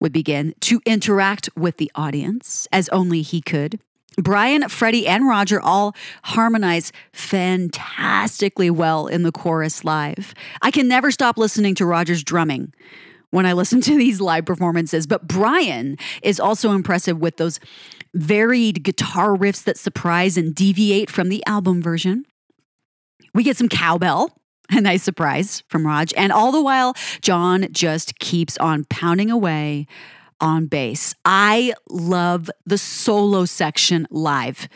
would 0.00 0.12
begin 0.12 0.54
to 0.60 0.82
interact 0.84 1.48
with 1.56 1.78
the 1.78 1.90
audience 1.94 2.68
as 2.72 2.88
only 2.90 3.22
he 3.22 3.40
could. 3.40 3.80
Brian, 4.18 4.68
Freddie, 4.68 5.06
and 5.06 5.28
Roger 5.28 5.60
all 5.60 5.94
harmonize 6.24 6.92
fantastically 7.12 8.70
well 8.70 9.06
in 9.06 9.22
the 9.22 9.32
chorus 9.32 9.84
live. 9.84 10.34
I 10.62 10.70
can 10.70 10.88
never 10.88 11.10
stop 11.10 11.38
listening 11.38 11.74
to 11.76 11.86
Roger's 11.86 12.24
drumming 12.24 12.72
when 13.30 13.46
I 13.46 13.52
listen 13.52 13.80
to 13.82 13.96
these 13.96 14.20
live 14.20 14.44
performances, 14.44 15.06
but 15.06 15.26
Brian 15.26 15.96
is 16.22 16.40
also 16.40 16.72
impressive 16.72 17.18
with 17.18 17.36
those 17.36 17.60
varied 18.14 18.82
guitar 18.82 19.36
riffs 19.36 19.62
that 19.64 19.78
surprise 19.78 20.36
and 20.36 20.54
deviate 20.54 21.10
from 21.10 21.28
the 21.28 21.44
album 21.46 21.80
version. 21.80 22.24
We 23.32 23.44
get 23.44 23.56
some 23.56 23.68
cowbell, 23.68 24.36
a 24.70 24.80
nice 24.80 25.04
surprise 25.04 25.62
from 25.68 25.86
Rog, 25.86 26.08
and 26.16 26.32
all 26.32 26.50
the 26.50 26.62
while, 26.62 26.94
John 27.22 27.68
just 27.70 28.18
keeps 28.18 28.58
on 28.58 28.84
pounding 28.90 29.30
away 29.30 29.86
on 30.40 30.66
bass. 30.66 31.14
I 31.24 31.74
love 31.88 32.50
the 32.66 32.78
solo 32.78 33.44
section 33.44 34.06
live. 34.10 34.68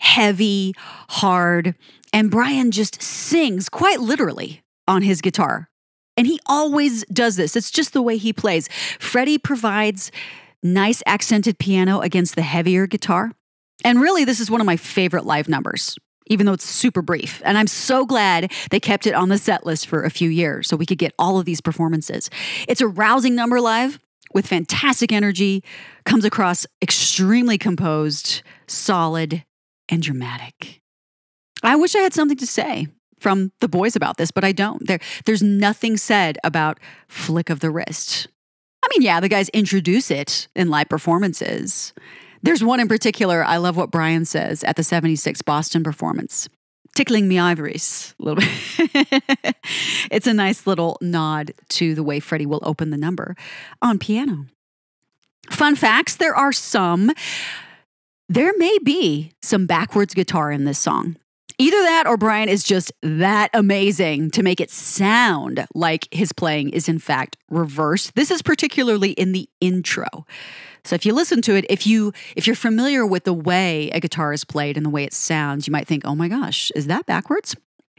Heavy, 0.00 0.74
hard, 1.08 1.74
and 2.12 2.30
Brian 2.30 2.70
just 2.70 3.00
sings 3.00 3.68
quite 3.68 4.00
literally 4.00 4.62
on 4.86 5.02
his 5.02 5.20
guitar. 5.20 5.68
And 6.16 6.26
he 6.26 6.38
always 6.46 7.04
does 7.06 7.36
this. 7.36 7.56
It's 7.56 7.70
just 7.70 7.92
the 7.92 8.02
way 8.02 8.16
he 8.16 8.32
plays. 8.32 8.68
Freddie 8.98 9.38
provides 9.38 10.10
nice 10.62 11.02
accented 11.06 11.58
piano 11.58 12.00
against 12.00 12.34
the 12.34 12.42
heavier 12.42 12.86
guitar. 12.86 13.32
And 13.84 14.00
really, 14.00 14.24
this 14.24 14.40
is 14.40 14.50
one 14.50 14.60
of 14.60 14.66
my 14.66 14.76
favorite 14.76 15.24
live 15.24 15.48
numbers, 15.48 15.96
even 16.26 16.46
though 16.46 16.52
it's 16.52 16.68
super 16.68 17.02
brief. 17.02 17.40
And 17.44 17.56
I'm 17.56 17.66
so 17.66 18.04
glad 18.04 18.52
they 18.70 18.78
kept 18.78 19.06
it 19.06 19.14
on 19.14 19.28
the 19.28 19.38
set 19.38 19.64
list 19.64 19.86
for 19.86 20.04
a 20.04 20.10
few 20.10 20.28
years 20.28 20.68
so 20.68 20.76
we 20.76 20.86
could 20.86 20.98
get 20.98 21.14
all 21.18 21.38
of 21.38 21.46
these 21.46 21.60
performances. 21.60 22.28
It's 22.68 22.80
a 22.80 22.86
rousing 22.88 23.34
number 23.34 23.60
live 23.60 23.98
with 24.34 24.46
fantastic 24.46 25.12
energy, 25.12 25.62
comes 26.04 26.24
across 26.24 26.66
extremely 26.80 27.58
composed, 27.58 28.42
solid, 28.66 29.44
and 29.88 30.02
dramatic. 30.02 30.80
I 31.62 31.76
wish 31.76 31.94
I 31.94 32.00
had 32.00 32.14
something 32.14 32.38
to 32.38 32.46
say 32.46 32.88
from 33.20 33.52
the 33.60 33.68
boys 33.68 33.94
about 33.94 34.16
this, 34.16 34.30
but 34.30 34.44
I 34.44 34.52
don't. 34.52 34.86
There, 34.86 34.98
there's 35.24 35.42
nothing 35.42 35.96
said 35.96 36.38
about 36.42 36.80
flick 37.08 37.50
of 37.50 37.60
the 37.60 37.70
wrist. 37.70 38.28
I 38.84 38.88
mean, 38.90 39.02
yeah, 39.02 39.20
the 39.20 39.28
guys 39.28 39.48
introduce 39.50 40.10
it 40.10 40.48
in 40.56 40.70
live 40.70 40.88
performances. 40.88 41.92
There's 42.42 42.64
one 42.64 42.80
in 42.80 42.88
particular, 42.88 43.44
I 43.44 43.58
love 43.58 43.76
what 43.76 43.92
Brian 43.92 44.24
says 44.24 44.64
at 44.64 44.74
the 44.74 44.82
76 44.82 45.42
Boston 45.42 45.84
performance 45.84 46.48
tickling 46.94 47.28
me 47.28 47.38
ivories 47.38 48.14
a 48.20 48.24
little 48.24 48.42
bit. 48.42 49.56
it's 50.10 50.26
a 50.26 50.34
nice 50.34 50.66
little 50.66 50.98
nod 51.00 51.52
to 51.70 51.94
the 51.94 52.02
way 52.02 52.20
Freddie 52.20 52.46
will 52.46 52.60
open 52.62 52.90
the 52.90 52.96
number 52.96 53.36
on 53.80 53.98
piano. 53.98 54.46
Fun 55.50 55.74
facts 55.74 56.16
there 56.16 56.34
are 56.34 56.52
some. 56.52 57.10
There 58.28 58.52
may 58.56 58.78
be 58.82 59.32
some 59.42 59.66
backwards 59.66 60.14
guitar 60.14 60.50
in 60.52 60.64
this 60.64 60.78
song. 60.78 61.16
Either 61.58 61.82
that 61.82 62.06
or 62.06 62.16
Brian 62.16 62.48
is 62.48 62.64
just 62.64 62.92
that 63.02 63.50
amazing 63.52 64.30
to 64.30 64.42
make 64.42 64.60
it 64.60 64.70
sound 64.70 65.66
like 65.74 66.08
his 66.10 66.32
playing 66.32 66.70
is 66.70 66.88
in 66.88 66.98
fact 66.98 67.36
reversed. 67.50 68.14
This 68.14 68.30
is 68.30 68.42
particularly 68.42 69.12
in 69.12 69.32
the 69.32 69.48
intro. 69.60 70.26
So 70.84 70.94
if 70.94 71.06
you 71.06 71.14
listen 71.14 71.42
to 71.42 71.54
it, 71.54 71.64
if 71.70 71.86
you 71.86 72.12
if 72.36 72.46
you're 72.46 72.56
familiar 72.56 73.06
with 73.06 73.24
the 73.24 73.32
way 73.32 73.90
a 73.90 74.00
guitar 74.00 74.32
is 74.32 74.44
played 74.44 74.76
and 74.76 74.84
the 74.84 74.90
way 74.90 75.04
it 75.04 75.12
sounds, 75.12 75.66
you 75.66 75.72
might 75.72 75.86
think, 75.86 76.02
"Oh 76.04 76.14
my 76.14 76.28
gosh, 76.28 76.72
is 76.74 76.86
that 76.86 77.06
backwards?" 77.06 77.54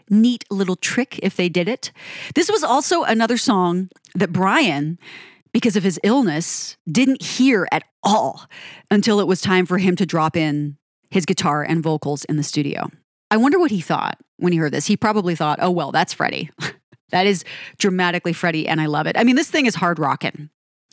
Neat 0.09 0.43
little 0.51 0.75
trick 0.75 1.19
if 1.23 1.37
they 1.37 1.47
did 1.47 1.69
it. 1.69 1.91
This 2.35 2.51
was 2.51 2.63
also 2.63 3.03
another 3.03 3.37
song 3.37 3.89
that 4.15 4.33
Brian 4.33 4.99
because 5.53 5.75
of 5.75 5.83
his 5.83 5.99
illness 6.03 6.77
didn't 6.91 7.21
hear 7.21 7.67
at 7.71 7.83
all 8.03 8.47
until 8.91 9.19
it 9.19 9.27
was 9.27 9.39
time 9.39 9.65
for 9.65 9.77
him 9.77 9.95
to 9.95 10.05
drop 10.05 10.35
in 10.35 10.77
his 11.09 11.25
guitar 11.25 11.63
and 11.63 11.81
vocals 11.81 12.25
in 12.25 12.35
the 12.35 12.43
studio. 12.43 12.89
I 13.31 13.37
wonder 13.37 13.59
what 13.59 13.71
he 13.71 13.81
thought 13.81 14.17
when 14.37 14.51
he 14.51 14.59
heard 14.59 14.73
this. 14.73 14.87
He 14.87 14.97
probably 14.97 15.35
thought, 15.35 15.59
"Oh 15.61 15.71
well, 15.71 15.93
that's 15.93 16.11
Freddie." 16.13 16.49
that 17.11 17.25
is 17.27 17.45
dramatically 17.77 18.33
Freddie 18.33 18.67
and 18.67 18.81
I 18.81 18.87
love 18.87 19.07
it. 19.07 19.17
I 19.17 19.23
mean, 19.23 19.35
this 19.35 19.49
thing 19.49 19.67
is 19.67 19.75
hard 19.75 19.99
rocking. 19.99 20.49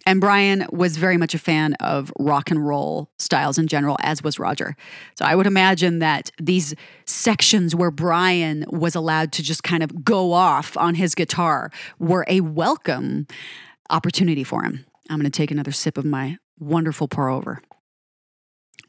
And 0.07 0.21
Brian 0.21 0.67
was 0.73 0.97
very 0.97 1.17
much 1.17 1.35
a 1.35 1.39
fan 1.39 1.75
of 1.75 2.13
rock 2.19 2.51
and 2.51 2.67
roll 2.67 3.11
styles 3.19 3.59
in 3.59 3.67
general, 3.67 3.97
as 4.01 4.23
was 4.23 4.39
Roger. 4.39 4.75
So 5.19 5.25
I 5.25 5.35
would 5.35 5.47
imagine 5.47 5.99
that 5.99 6.31
these 6.41 6.75
sections 7.07 7.75
where 7.75 7.91
Brian 7.91 8.65
was 8.69 8.95
allowed 8.95 9.33
to 9.33 9.43
just 9.43 9.63
kind 9.63 9.83
of 9.83 10.05
go 10.05 10.33
off 10.33 10.77
on 10.77 10.95
his 10.95 11.15
guitar 11.15 11.71
were 11.99 12.25
a 12.29 12.41
welcome 12.41 13.27
opportunity 13.91 14.45
for 14.45 14.63
him. 14.63 14.87
I'm 15.11 15.19
going 15.19 15.31
to 15.31 15.37
take 15.37 15.51
another 15.51 15.73
sip 15.73 15.99
of 15.99 16.05
my 16.05 16.39
wonderful 16.59 17.09
pour 17.09 17.29
over. 17.29 17.61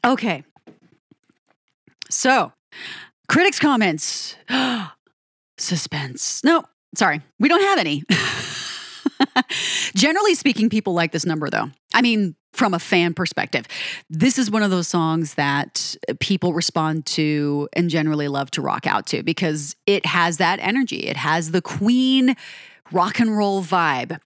Okay. 0.04 0.44
So, 2.10 2.52
critics' 3.28 3.58
comments. 3.58 4.36
Suspense. 5.58 6.42
No, 6.44 6.64
sorry, 6.96 7.20
we 7.38 7.48
don't 7.48 7.62
have 7.62 7.78
any. 7.78 8.02
Generally 9.94 10.34
speaking, 10.34 10.68
people 10.68 10.94
like 10.94 11.12
this 11.12 11.26
number 11.26 11.50
though. 11.50 11.70
I 11.94 12.02
mean, 12.02 12.36
from 12.52 12.74
a 12.74 12.78
fan 12.78 13.14
perspective, 13.14 13.66
this 14.10 14.38
is 14.38 14.50
one 14.50 14.62
of 14.62 14.70
those 14.70 14.88
songs 14.88 15.34
that 15.34 15.96
people 16.20 16.52
respond 16.52 17.06
to 17.06 17.68
and 17.72 17.88
generally 17.88 18.28
love 18.28 18.50
to 18.52 18.62
rock 18.62 18.86
out 18.86 19.06
to 19.06 19.22
because 19.22 19.74
it 19.86 20.04
has 20.04 20.36
that 20.36 20.58
energy. 20.60 21.06
It 21.06 21.16
has 21.16 21.50
the 21.50 21.62
Queen 21.62 22.36
rock 22.92 23.20
and 23.20 23.36
roll 23.36 23.62
vibe. 23.62 24.18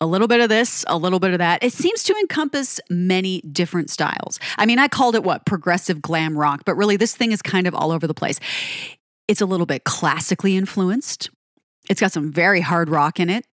A 0.00 0.06
little 0.06 0.28
bit 0.28 0.40
of 0.40 0.48
this, 0.50 0.84
a 0.88 0.98
little 0.98 1.20
bit 1.20 1.32
of 1.32 1.38
that. 1.38 1.62
It 1.62 1.72
seems 1.72 2.02
to 2.04 2.14
encompass 2.14 2.78
many 2.90 3.40
different 3.42 3.90
styles. 3.90 4.38
I 4.58 4.66
mean, 4.66 4.78
I 4.78 4.88
called 4.88 5.14
it 5.14 5.24
what? 5.24 5.46
Progressive 5.46 6.02
glam 6.02 6.36
rock, 6.36 6.62
but 6.66 6.74
really 6.74 6.96
this 6.96 7.16
thing 7.16 7.32
is 7.32 7.40
kind 7.40 7.66
of 7.66 7.74
all 7.74 7.90
over 7.90 8.06
the 8.06 8.12
place. 8.12 8.38
It's 9.28 9.40
a 9.40 9.46
little 9.46 9.66
bit 9.66 9.84
classically 9.84 10.56
influenced. 10.56 11.30
It's 11.88 12.00
got 12.00 12.12
some 12.12 12.30
very 12.32 12.60
hard 12.60 12.90
rock 12.90 13.18
in 13.18 13.30
it. 13.30 13.46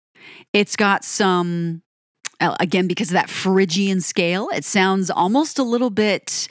It's 0.52 0.76
got 0.76 1.04
some, 1.04 1.82
uh, 2.40 2.56
again, 2.60 2.86
because 2.86 3.08
of 3.08 3.14
that 3.14 3.30
Phrygian 3.30 4.00
scale, 4.00 4.48
it 4.52 4.64
sounds 4.64 5.10
almost 5.10 5.58
a 5.58 5.62
little 5.62 5.90
bit 5.90 6.48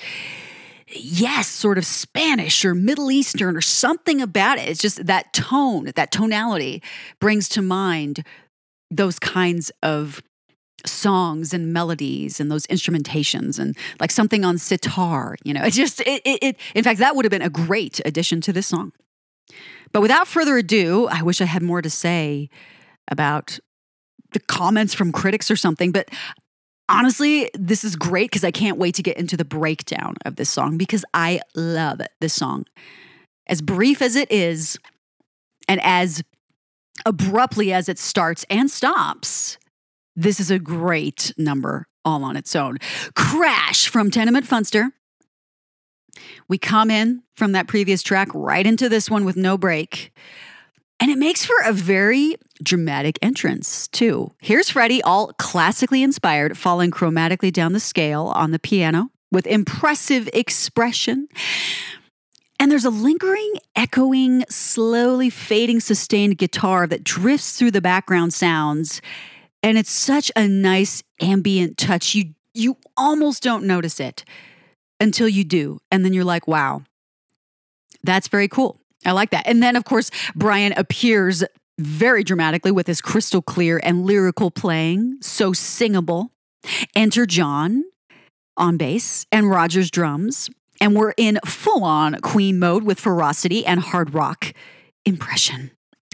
yes, 0.92 1.48
sort 1.48 1.78
of 1.78 1.86
Spanish 1.86 2.66
or 2.66 2.74
Middle 2.74 3.12
Eastern 3.12 3.56
or 3.56 3.62
something 3.62 4.22
about 4.22 4.58
it. 4.58 4.68
It's 4.68 4.82
just 4.82 5.06
that 5.06 5.34
tone, 5.34 5.92
that 5.96 6.12
tonality 6.12 6.82
brings 7.20 7.48
to 7.50 7.62
mind 7.62 8.24
those 8.90 9.20
kinds 9.20 9.72
of 9.84 10.22
songs 10.86 11.54
and 11.54 11.74
melodies 11.74 12.40
and 12.40 12.50
those 12.50 12.66
instrumentations 12.68 13.60
and 13.60 13.78
like 14.00 14.12
something 14.12 14.46
on 14.46 14.58
sitar, 14.58 15.36
you 15.44 15.54
know. 15.54 15.64
It 15.70 15.74
just 15.74 16.02
it, 16.02 16.22
it, 16.26 16.40
it 16.42 16.58
in 16.74 16.84
fact 16.84 17.00
that 17.00 17.16
would 17.16 17.26
have 17.26 17.32
been 17.32 17.42
a 17.42 17.50
great 17.50 18.02
addition 18.06 18.42
to 18.42 18.54
this 18.54 18.68
song. 18.68 18.92
But 19.92 20.02
without 20.02 20.28
further 20.28 20.58
ado, 20.58 21.08
I 21.08 21.22
wish 21.22 21.42
I 21.42 21.46
had 21.46 21.64
more 21.64 21.82
to 21.82 21.90
say 21.90 22.50
about 23.10 23.60
the 24.32 24.40
comments 24.40 24.94
from 24.94 25.12
critics 25.12 25.50
or 25.50 25.56
something, 25.56 25.92
but 25.92 26.10
honestly, 26.88 27.50
this 27.54 27.84
is 27.84 27.96
great 27.96 28.30
because 28.30 28.44
I 28.44 28.52
can't 28.52 28.78
wait 28.78 28.96
to 28.96 29.04
get 29.04 29.18
into 29.18 29.38
the 29.38 29.46
breakdown 29.46 30.16
of 30.26 30.36
this 30.36 30.50
song 30.50 30.78
because 30.78 31.04
I 31.14 31.42
love 31.56 32.02
this 32.20 32.34
song. 32.34 32.66
As 33.48 33.62
brief 33.62 34.02
as 34.02 34.16
it 34.16 34.32
is, 34.32 34.78
and 35.68 35.80
as 35.84 36.24
abruptly 37.06 37.72
as 37.72 37.88
it 37.88 38.00
starts 38.00 38.46
and 38.50 38.70
stops, 38.70 39.58
this 40.16 40.40
is 40.40 40.52
a 40.52 40.60
great 40.60 41.34
number 41.38 41.88
all 42.04 42.24
on 42.24 42.36
its 42.36 42.56
own. 42.56 42.78
Crash 43.16 43.88
from 43.88 44.12
Tenement 44.12 44.46
Funster. 44.46 44.92
We 46.48 46.58
come 46.58 46.90
in 46.90 47.22
from 47.36 47.54
that 47.54 47.68
previous 47.68 48.02
track 48.02 48.30
right 48.34 48.66
into 48.66 48.90
this 48.90 49.10
one 49.10 49.26
with 49.26 49.38
no 49.38 49.58
break. 49.58 50.12
And 51.00 51.10
it 51.10 51.18
makes 51.18 51.46
for 51.46 51.56
a 51.64 51.72
very 51.72 52.36
dramatic 52.62 53.18
entrance, 53.22 53.88
too. 53.88 54.34
Here's 54.42 54.70
Freddie, 54.70 55.02
all 55.02 55.32
classically 55.38 56.04
inspired, 56.04 56.58
falling 56.58 56.92
chromatically 56.92 57.54
down 57.54 57.74
the 57.74 57.80
scale 57.80 58.34
on 58.36 58.52
the 58.52 58.60
piano 58.60 59.10
with 59.32 59.48
impressive 59.48 60.30
expression. 60.34 61.28
And 62.60 62.70
there's 62.70 62.86
a 62.86 62.90
lingering, 62.90 63.54
echoing, 63.76 64.44
slowly 64.50 65.30
fading, 65.30 65.80
sustained 65.80 66.38
guitar 66.38 66.86
that 66.88 67.06
drifts 67.06 67.58
through 67.58 67.72
the 67.72 67.82
background 67.82 68.34
sounds. 68.34 69.02
And 69.64 69.78
it's 69.78 69.92
such 69.92 70.32
a 70.36 70.48
nice 70.48 71.04
ambient 71.22 71.78
touch. 71.78 72.16
You 72.16 72.34
you 72.54 72.78
almost 72.98 73.44
don't 73.44 73.64
notice 73.64 74.00
it 74.00 74.26
until 75.00 75.30
you 75.30 75.44
do. 75.44 75.80
And 75.92 76.04
then 76.04 76.14
you're 76.14 76.26
like, 76.26 76.48
wow, 76.48 76.84
that's 78.04 78.28
very 78.28 78.48
cool. 78.48 78.79
I 79.06 79.12
like 79.12 79.32
that. 79.32 79.48
And 79.48 79.64
then, 79.64 79.76
of 79.76 79.86
course, 79.86 80.12
Brian 80.36 80.74
appears 80.74 81.44
very 81.78 82.24
dramatically 82.24 82.72
with 82.72 82.88
his 82.88 83.02
crystal 83.02 83.42
clear 83.42 83.80
and 83.84 84.06
lyrical 84.06 84.52
playing, 84.52 85.18
so 85.22 85.54
singable. 85.54 86.32
Enter 86.96 87.26
John 87.26 87.86
on 88.58 88.78
bass 88.78 89.26
and 89.32 89.50
Rogers 89.50 89.90
drums. 89.90 90.50
And 90.82 90.96
we're 90.96 91.14
in 91.18 91.40
full 91.46 91.84
on 91.84 92.20
Queen 92.22 92.60
mode 92.60 92.84
with 92.84 93.00
ferocity 93.00 93.66
and 93.66 93.80
hard 93.80 94.14
rock 94.14 94.54
impression. 95.06 95.72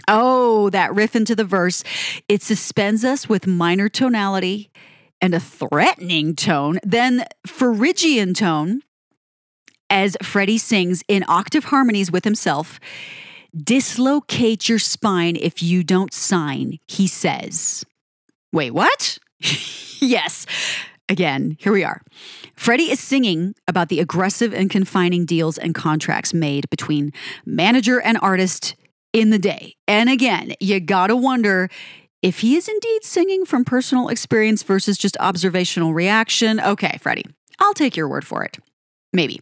Oh, 0.08 0.70
that 0.70 0.94
riff 0.94 1.16
into 1.16 1.34
the 1.34 1.44
verse. 1.44 1.82
It 2.28 2.42
suspends 2.42 3.04
us 3.04 3.28
with 3.28 3.46
minor 3.46 3.88
tonality 3.88 4.70
and 5.20 5.34
a 5.34 5.40
threatening 5.40 6.36
tone, 6.36 6.78
then 6.82 7.24
Phrygian 7.46 8.34
tone 8.34 8.82
as 9.90 10.16
Freddie 10.22 10.58
sings 10.58 11.02
in 11.08 11.24
octave 11.28 11.64
harmonies 11.64 12.10
with 12.10 12.24
himself. 12.24 12.80
Dislocate 13.56 14.68
your 14.68 14.78
spine 14.78 15.36
if 15.36 15.62
you 15.62 15.82
don't 15.82 16.12
sign, 16.12 16.78
he 16.86 17.06
says. 17.06 17.84
Wait, 18.52 18.72
what? 18.72 19.18
yes. 20.00 20.46
Again, 21.08 21.56
here 21.60 21.72
we 21.72 21.84
are. 21.84 22.02
Freddie 22.56 22.90
is 22.90 22.98
singing 22.98 23.54
about 23.68 23.88
the 23.88 24.00
aggressive 24.00 24.52
and 24.52 24.68
confining 24.68 25.24
deals 25.24 25.56
and 25.56 25.74
contracts 25.74 26.34
made 26.34 26.68
between 26.68 27.12
manager 27.44 28.00
and 28.00 28.18
artist 28.20 28.74
in 29.12 29.30
the 29.30 29.38
day. 29.38 29.76
And 29.86 30.10
again, 30.10 30.54
you 30.58 30.80
gotta 30.80 31.14
wonder 31.14 31.70
if 32.22 32.40
he 32.40 32.56
is 32.56 32.68
indeed 32.68 33.04
singing 33.04 33.44
from 33.44 33.64
personal 33.64 34.08
experience 34.08 34.62
versus 34.62 34.98
just 34.98 35.16
observational 35.20 35.94
reaction. 35.94 36.58
Okay, 36.60 36.98
Freddie, 37.00 37.26
I'll 37.60 37.74
take 37.74 37.96
your 37.96 38.08
word 38.08 38.26
for 38.26 38.44
it. 38.44 38.58
Maybe. 39.12 39.40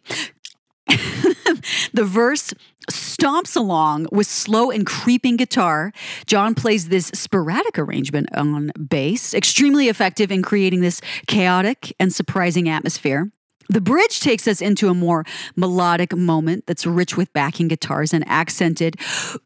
the 1.93 2.05
verse 2.05 2.55
stomps 2.91 3.57
along 3.57 4.07
with 4.13 4.27
slow 4.27 4.71
and 4.71 4.87
creeping 4.87 5.37
guitar. 5.37 5.93
John 6.27 6.55
plays 6.55 6.89
this 6.89 7.07
sporadic 7.09 7.79
arrangement 7.79 8.29
on 8.37 8.73
bass, 8.89 9.35
extremely 9.35 9.89
effective 9.89 10.31
in 10.31 10.43
creating 10.43 10.81
this 10.81 11.01
chaotic 11.27 11.95
and 11.99 12.13
surprising 12.13 12.69
atmosphere. 12.69 13.31
The 13.69 13.81
bridge 13.81 14.21
takes 14.21 14.47
us 14.47 14.61
into 14.61 14.89
a 14.89 14.95
more 14.95 15.25
melodic 15.57 16.15
moment 16.15 16.67
that's 16.67 16.87
rich 16.87 17.17
with 17.17 17.33
backing 17.33 17.69
guitars 17.69 18.13
and 18.13 18.27
accented 18.29 18.97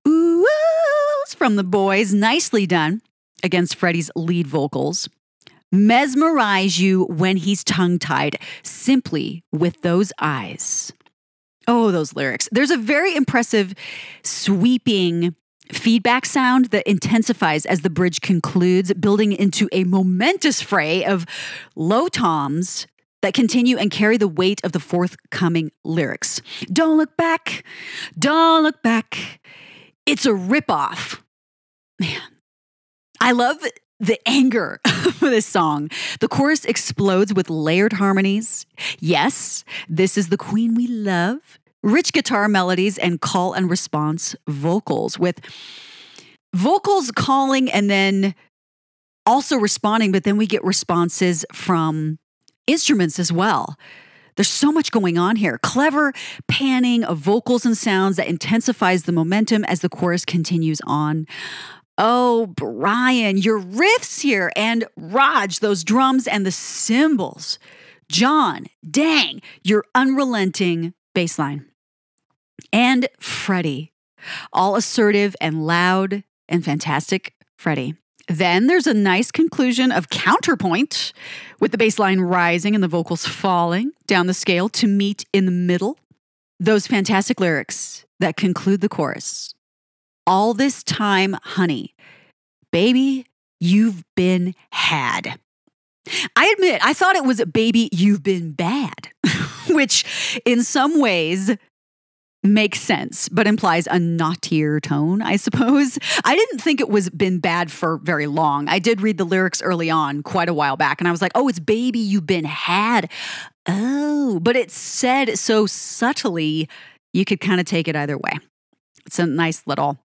oohs 0.06 0.44
from 1.36 1.56
the 1.56 1.64
boys. 1.64 2.12
Nicely 2.12 2.66
done 2.66 3.00
against 3.44 3.76
Freddie's 3.76 4.10
lead 4.16 4.46
vocals. 4.46 5.08
Mesmerize 5.70 6.80
you 6.80 7.04
when 7.04 7.36
he's 7.36 7.62
tongue 7.62 7.98
tied 7.98 8.38
simply 8.62 9.44
with 9.52 9.82
those 9.82 10.12
eyes. 10.18 10.92
Oh, 11.68 11.90
those 11.90 12.16
lyrics. 12.16 12.48
There's 12.50 12.70
a 12.70 12.78
very 12.78 13.14
impressive, 13.14 13.74
sweeping 14.24 15.36
feedback 15.70 16.24
sound 16.24 16.66
that 16.66 16.88
intensifies 16.88 17.66
as 17.66 17.82
the 17.82 17.90
bridge 17.90 18.22
concludes, 18.22 18.92
building 18.94 19.32
into 19.32 19.68
a 19.70 19.84
momentous 19.84 20.62
fray 20.62 21.04
of 21.04 21.26
low 21.76 22.08
toms 22.08 22.86
that 23.20 23.34
continue 23.34 23.76
and 23.76 23.90
carry 23.90 24.16
the 24.16 24.28
weight 24.28 24.62
of 24.64 24.72
the 24.72 24.80
forthcoming 24.80 25.70
lyrics. 25.84 26.40
Don't 26.72 26.96
look 26.96 27.16
back, 27.18 27.64
don't 28.18 28.62
look 28.62 28.82
back. 28.82 29.40
It's 30.06 30.24
a 30.24 30.30
ripoff. 30.30 31.20
Man, 32.00 32.22
I 33.20 33.32
love 33.32 33.62
the 34.00 34.18
anger 34.26 34.80
of 34.84 35.20
this 35.20 35.46
song. 35.46 35.90
The 36.20 36.28
chorus 36.28 36.64
explodes 36.64 37.34
with 37.34 37.50
layered 37.50 37.94
harmonies. 37.94 38.66
Yes, 39.00 39.64
this 39.88 40.16
is 40.16 40.28
the 40.28 40.36
queen 40.36 40.74
we 40.74 40.86
love. 40.86 41.58
Rich 41.82 42.12
guitar 42.12 42.48
melodies 42.48 42.98
and 42.98 43.20
call 43.20 43.52
and 43.52 43.70
response 43.70 44.34
vocals 44.48 45.18
with 45.18 45.40
vocals 46.54 47.10
calling 47.10 47.70
and 47.70 47.88
then 47.88 48.34
also 49.26 49.56
responding, 49.56 50.10
but 50.10 50.24
then 50.24 50.36
we 50.36 50.46
get 50.46 50.64
responses 50.64 51.44
from 51.52 52.18
instruments 52.66 53.18
as 53.18 53.32
well. 53.32 53.76
There's 54.36 54.48
so 54.48 54.70
much 54.70 54.92
going 54.92 55.18
on 55.18 55.34
here. 55.36 55.58
Clever 55.58 56.12
panning 56.46 57.02
of 57.02 57.18
vocals 57.18 57.66
and 57.66 57.76
sounds 57.76 58.16
that 58.16 58.28
intensifies 58.28 59.02
the 59.02 59.12
momentum 59.12 59.64
as 59.64 59.80
the 59.80 59.88
chorus 59.88 60.24
continues 60.24 60.80
on. 60.86 61.26
Oh, 62.00 62.46
Brian, 62.46 63.38
your 63.38 63.60
riffs 63.60 64.20
here, 64.20 64.52
and 64.54 64.84
Rog, 64.96 65.50
those 65.54 65.82
drums 65.82 66.28
and 66.28 66.46
the 66.46 66.52
cymbals. 66.52 67.58
John, 68.08 68.66
dang, 68.88 69.42
your 69.64 69.84
unrelenting 69.96 70.94
bass 71.12 71.40
line. 71.40 71.66
And 72.72 73.08
Freddie, 73.18 73.92
all 74.52 74.76
assertive 74.76 75.34
and 75.40 75.66
loud 75.66 76.22
and 76.48 76.64
fantastic 76.64 77.34
Freddie. 77.56 77.96
Then 78.28 78.68
there's 78.68 78.86
a 78.86 78.94
nice 78.94 79.32
conclusion 79.32 79.90
of 79.90 80.08
counterpoint 80.08 81.12
with 81.58 81.72
the 81.72 81.78
bass 81.78 81.98
line 81.98 82.20
rising 82.20 82.76
and 82.76 82.84
the 82.84 82.88
vocals 82.88 83.26
falling 83.26 83.90
down 84.06 84.28
the 84.28 84.34
scale 84.34 84.68
to 84.68 84.86
meet 84.86 85.24
in 85.32 85.46
the 85.46 85.50
middle. 85.50 85.98
Those 86.60 86.86
fantastic 86.86 87.40
lyrics 87.40 88.04
that 88.20 88.36
conclude 88.36 88.82
the 88.82 88.88
chorus 88.88 89.54
all 90.28 90.52
this 90.52 90.82
time, 90.84 91.36
honey, 91.42 91.94
baby, 92.70 93.24
you've 93.60 94.04
been 94.14 94.54
had. 94.70 95.40
I 96.36 96.54
admit, 96.54 96.84
I 96.84 96.92
thought 96.92 97.16
it 97.16 97.24
was 97.24 97.42
baby, 97.46 97.88
you've 97.92 98.22
been 98.22 98.52
bad, 98.52 99.08
which 99.70 100.40
in 100.44 100.62
some 100.62 101.00
ways 101.00 101.56
makes 102.42 102.78
sense, 102.78 103.30
but 103.30 103.46
implies 103.46 103.86
a 103.86 103.98
naughtier 103.98 104.80
tone, 104.80 105.22
I 105.22 105.36
suppose. 105.36 105.98
I 106.24 106.36
didn't 106.36 106.58
think 106.58 106.80
it 106.80 106.90
was 106.90 107.08
been 107.08 107.40
bad 107.40 107.72
for 107.72 107.96
very 107.96 108.26
long. 108.26 108.68
I 108.68 108.78
did 108.78 109.00
read 109.00 109.16
the 109.16 109.24
lyrics 109.24 109.62
early 109.62 109.88
on, 109.88 110.22
quite 110.22 110.50
a 110.50 110.54
while 110.54 110.76
back, 110.76 111.00
and 111.00 111.08
I 111.08 111.10
was 111.10 111.22
like, 111.22 111.32
oh, 111.34 111.48
it's 111.48 111.58
baby, 111.58 112.00
you've 112.00 112.26
been 112.26 112.44
had. 112.44 113.10
Oh, 113.66 114.40
but 114.42 114.56
it's 114.56 114.76
said 114.76 115.38
so 115.38 115.64
subtly, 115.64 116.68
you 117.14 117.24
could 117.24 117.40
kind 117.40 117.60
of 117.60 117.66
take 117.66 117.88
it 117.88 117.96
either 117.96 118.18
way. 118.18 118.38
It's 119.06 119.18
a 119.18 119.24
nice 119.24 119.62
little 119.66 119.98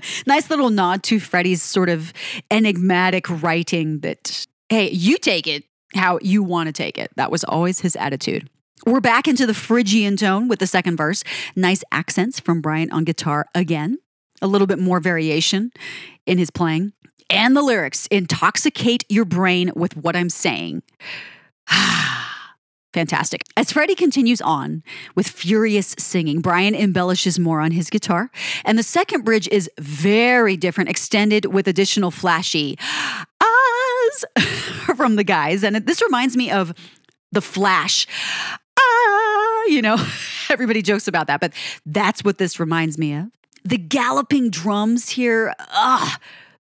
nice 0.26 0.50
little 0.50 0.70
nod 0.70 1.02
to 1.04 1.20
Freddie's 1.20 1.62
sort 1.62 1.88
of 1.88 2.12
enigmatic 2.50 3.28
writing 3.28 4.00
that, 4.00 4.46
hey, 4.68 4.90
you 4.90 5.18
take 5.18 5.46
it 5.46 5.64
how 5.94 6.18
you 6.22 6.42
want 6.42 6.68
to 6.68 6.72
take 6.72 6.98
it. 6.98 7.10
That 7.16 7.30
was 7.30 7.44
always 7.44 7.80
his 7.80 7.96
attitude. 7.96 8.48
We're 8.86 9.00
back 9.00 9.28
into 9.28 9.46
the 9.46 9.54
Phrygian 9.54 10.16
tone 10.16 10.48
with 10.48 10.58
the 10.58 10.66
second 10.66 10.96
verse. 10.96 11.22
Nice 11.54 11.84
accents 11.92 12.40
from 12.40 12.60
Brian 12.60 12.90
on 12.90 13.04
guitar 13.04 13.46
again. 13.54 13.98
A 14.40 14.46
little 14.46 14.66
bit 14.66 14.78
more 14.78 14.98
variation 14.98 15.70
in 16.26 16.38
his 16.38 16.50
playing. 16.50 16.92
And 17.30 17.56
the 17.56 17.62
lyrics 17.62 18.06
intoxicate 18.08 19.04
your 19.08 19.24
brain 19.24 19.70
with 19.76 19.96
what 19.96 20.16
I'm 20.16 20.30
saying. 20.30 20.82
Ah. 21.68 22.21
Fantastic. 22.92 23.44
As 23.56 23.72
Freddie 23.72 23.94
continues 23.94 24.42
on 24.42 24.82
with 25.14 25.26
furious 25.26 25.94
singing, 25.98 26.40
Brian 26.40 26.74
embellishes 26.74 27.38
more 27.38 27.60
on 27.60 27.70
his 27.70 27.88
guitar. 27.88 28.30
And 28.64 28.78
the 28.78 28.82
second 28.82 29.24
bridge 29.24 29.48
is 29.48 29.70
very 29.78 30.56
different, 30.56 30.90
extended 30.90 31.46
with 31.46 31.66
additional 31.66 32.10
flashy 32.10 32.78
ahs 33.40 34.24
from 34.96 35.16
the 35.16 35.24
guys. 35.24 35.64
And 35.64 35.76
this 35.76 36.02
reminds 36.02 36.36
me 36.36 36.50
of 36.50 36.74
The 37.32 37.40
Flash. 37.40 38.06
Ah, 38.78 39.62
you 39.68 39.80
know, 39.80 39.96
everybody 40.50 40.82
jokes 40.82 41.08
about 41.08 41.28
that, 41.28 41.40
but 41.40 41.52
that's 41.86 42.22
what 42.22 42.36
this 42.36 42.60
reminds 42.60 42.98
me 42.98 43.14
of. 43.14 43.26
The 43.64 43.78
galloping 43.78 44.50
drums 44.50 45.08
here, 45.08 45.54
ah, 45.58 46.18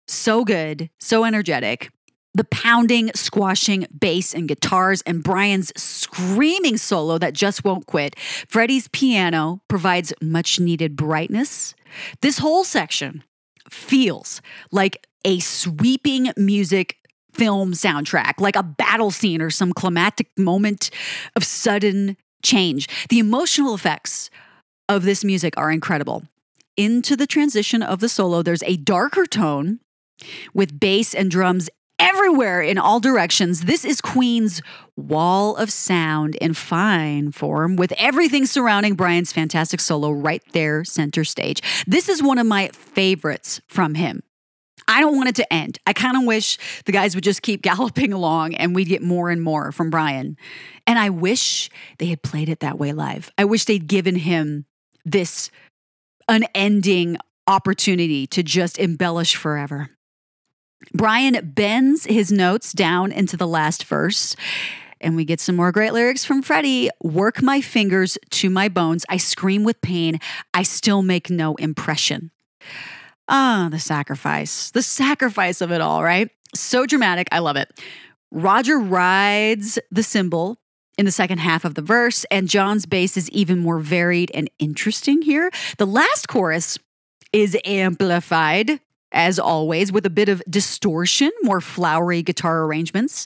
so 0.07 0.43
good, 0.43 0.89
so 0.99 1.23
energetic 1.23 1.91
the 2.37 2.45
pounding, 2.45 3.11
squashing 3.15 3.87
bass 3.99 4.33
and 4.33 4.47
guitars, 4.47 5.01
and 5.03 5.23
Brian's 5.23 5.73
screaming 5.75 6.77
solo 6.77 7.17
that 7.17 7.33
just 7.33 7.63
won't 7.63 7.87
quit. 7.87 8.17
Freddie's 8.47 8.87
piano 8.89 9.61
provides 9.67 10.13
much 10.21 10.59
needed 10.59 10.95
brightness. 10.95 11.75
This 12.21 12.37
whole 12.37 12.63
section 12.63 13.23
feels 13.69 14.41
like 14.71 15.05
a 15.25 15.39
sweeping 15.39 16.31
music 16.37 16.97
film 17.33 17.73
soundtrack, 17.73 18.39
like 18.39 18.55
a 18.55 18.63
battle 18.63 19.11
scene 19.11 19.41
or 19.41 19.49
some 19.49 19.73
climactic 19.73 20.27
moment 20.37 20.89
of 21.35 21.43
sudden 21.43 22.17
change. 22.43 22.87
The 23.09 23.19
emotional 23.19 23.75
effects 23.75 24.29
of 24.87 25.03
this 25.03 25.23
music 25.23 25.53
are 25.57 25.71
incredible. 25.71 26.23
Into 26.75 27.15
the 27.15 27.27
transition 27.27 27.81
of 27.81 27.99
the 27.99 28.09
solo, 28.09 28.41
there's 28.41 28.63
a 28.63 28.77
darker 28.77 29.25
tone 29.25 29.79
with 30.53 30.79
bass 30.79 31.13
and 31.13 31.29
drums 31.29 31.69
everywhere 31.99 32.61
in 32.61 32.77
all 32.77 32.99
directions. 32.99 33.61
This 33.61 33.85
is 33.85 34.01
Queen's 34.01 34.61
wall 34.95 35.55
of 35.55 35.71
sound 35.71 36.35
in 36.35 36.53
fine 36.53 37.31
form 37.31 37.75
with 37.75 37.91
everything 37.97 38.45
surrounding 38.45 38.95
Brian's 38.95 39.33
fantastic 39.33 39.79
solo 39.79 40.11
right 40.11 40.43
there, 40.53 40.83
center 40.83 41.23
stage. 41.23 41.61
This 41.85 42.09
is 42.09 42.21
one 42.21 42.37
of 42.37 42.45
my 42.45 42.69
favorites 42.69 43.61
from 43.67 43.95
him. 43.95 44.23
I 44.87 45.01
don't 45.01 45.17
want 45.17 45.29
it 45.29 45.35
to 45.35 45.53
end. 45.53 45.79
I 45.85 45.93
kind 45.93 46.15
of 46.15 46.23
wish 46.23 46.57
the 46.85 46.91
guys 46.91 47.13
would 47.15 47.23
just 47.23 47.41
keep 47.41 47.61
galloping 47.63 48.13
along 48.13 48.55
and 48.55 48.73
we'd 48.73 48.87
get 48.87 49.01
more 49.01 49.29
and 49.29 49.41
more 49.41 49.71
from 49.71 49.89
Brian. 49.89 50.37
And 50.85 50.97
I 50.97 51.09
wish 51.09 51.69
they 51.97 52.07
had 52.07 52.21
played 52.21 52.49
it 52.49 52.61
that 52.61 52.77
way 52.77 52.93
live. 52.93 53.31
I 53.37 53.45
wish 53.45 53.65
they'd 53.65 53.87
given 53.87 54.15
him 54.15 54.65
this 55.03 55.51
unending 56.27 57.17
opportunity 57.47 58.27
to 58.27 58.43
just 58.43 58.77
embellish 58.77 59.35
forever. 59.35 59.89
Brian 60.93 61.51
bends 61.53 62.05
his 62.05 62.31
notes 62.31 62.73
down 62.73 63.11
into 63.11 63.37
the 63.37 63.47
last 63.47 63.83
verse. 63.85 64.35
And 64.99 65.15
we 65.15 65.25
get 65.25 65.39
some 65.39 65.55
more 65.55 65.71
great 65.71 65.93
lyrics 65.93 66.25
from 66.25 66.41
Freddie. 66.41 66.89
Work 67.03 67.41
my 67.41 67.61
fingers 67.61 68.17
to 68.31 68.49
my 68.49 68.67
bones. 68.67 69.05
I 69.09 69.17
scream 69.17 69.63
with 69.63 69.79
pain. 69.81 70.19
I 70.53 70.63
still 70.63 71.03
make 71.03 71.29
no 71.29 71.55
impression. 71.55 72.31
Ah, 73.27 73.67
the 73.69 73.79
sacrifice, 73.79 74.71
the 74.71 74.81
sacrifice 74.81 75.61
of 75.61 75.71
it 75.71 75.81
all, 75.81 76.03
right? 76.03 76.31
So 76.55 76.85
dramatic. 76.85 77.27
I 77.31 77.39
love 77.39 77.57
it. 77.57 77.69
Roger 78.31 78.79
rides 78.79 79.77
the 79.91 80.03
cymbal 80.03 80.57
in 80.97 81.05
the 81.05 81.11
second 81.11 81.39
half 81.39 81.63
of 81.63 81.75
the 81.75 81.81
verse, 81.81 82.25
and 82.31 82.49
John's 82.49 82.85
bass 82.85 83.17
is 83.17 83.29
even 83.29 83.59
more 83.59 83.79
varied 83.79 84.31
and 84.33 84.49
interesting 84.59 85.21
here. 85.21 85.51
The 85.77 85.85
last 85.85 86.27
chorus 86.27 86.79
is 87.31 87.57
amplified, 87.65 88.79
as 89.17 89.39
always, 89.39 89.91
with 89.91 90.05
a 90.05 90.11
bit 90.11 90.29
of 90.29 90.41
distortion, 90.47 91.31
more 91.41 91.59
flowery 91.59 92.21
guitar 92.21 92.63
arrangements, 92.63 93.25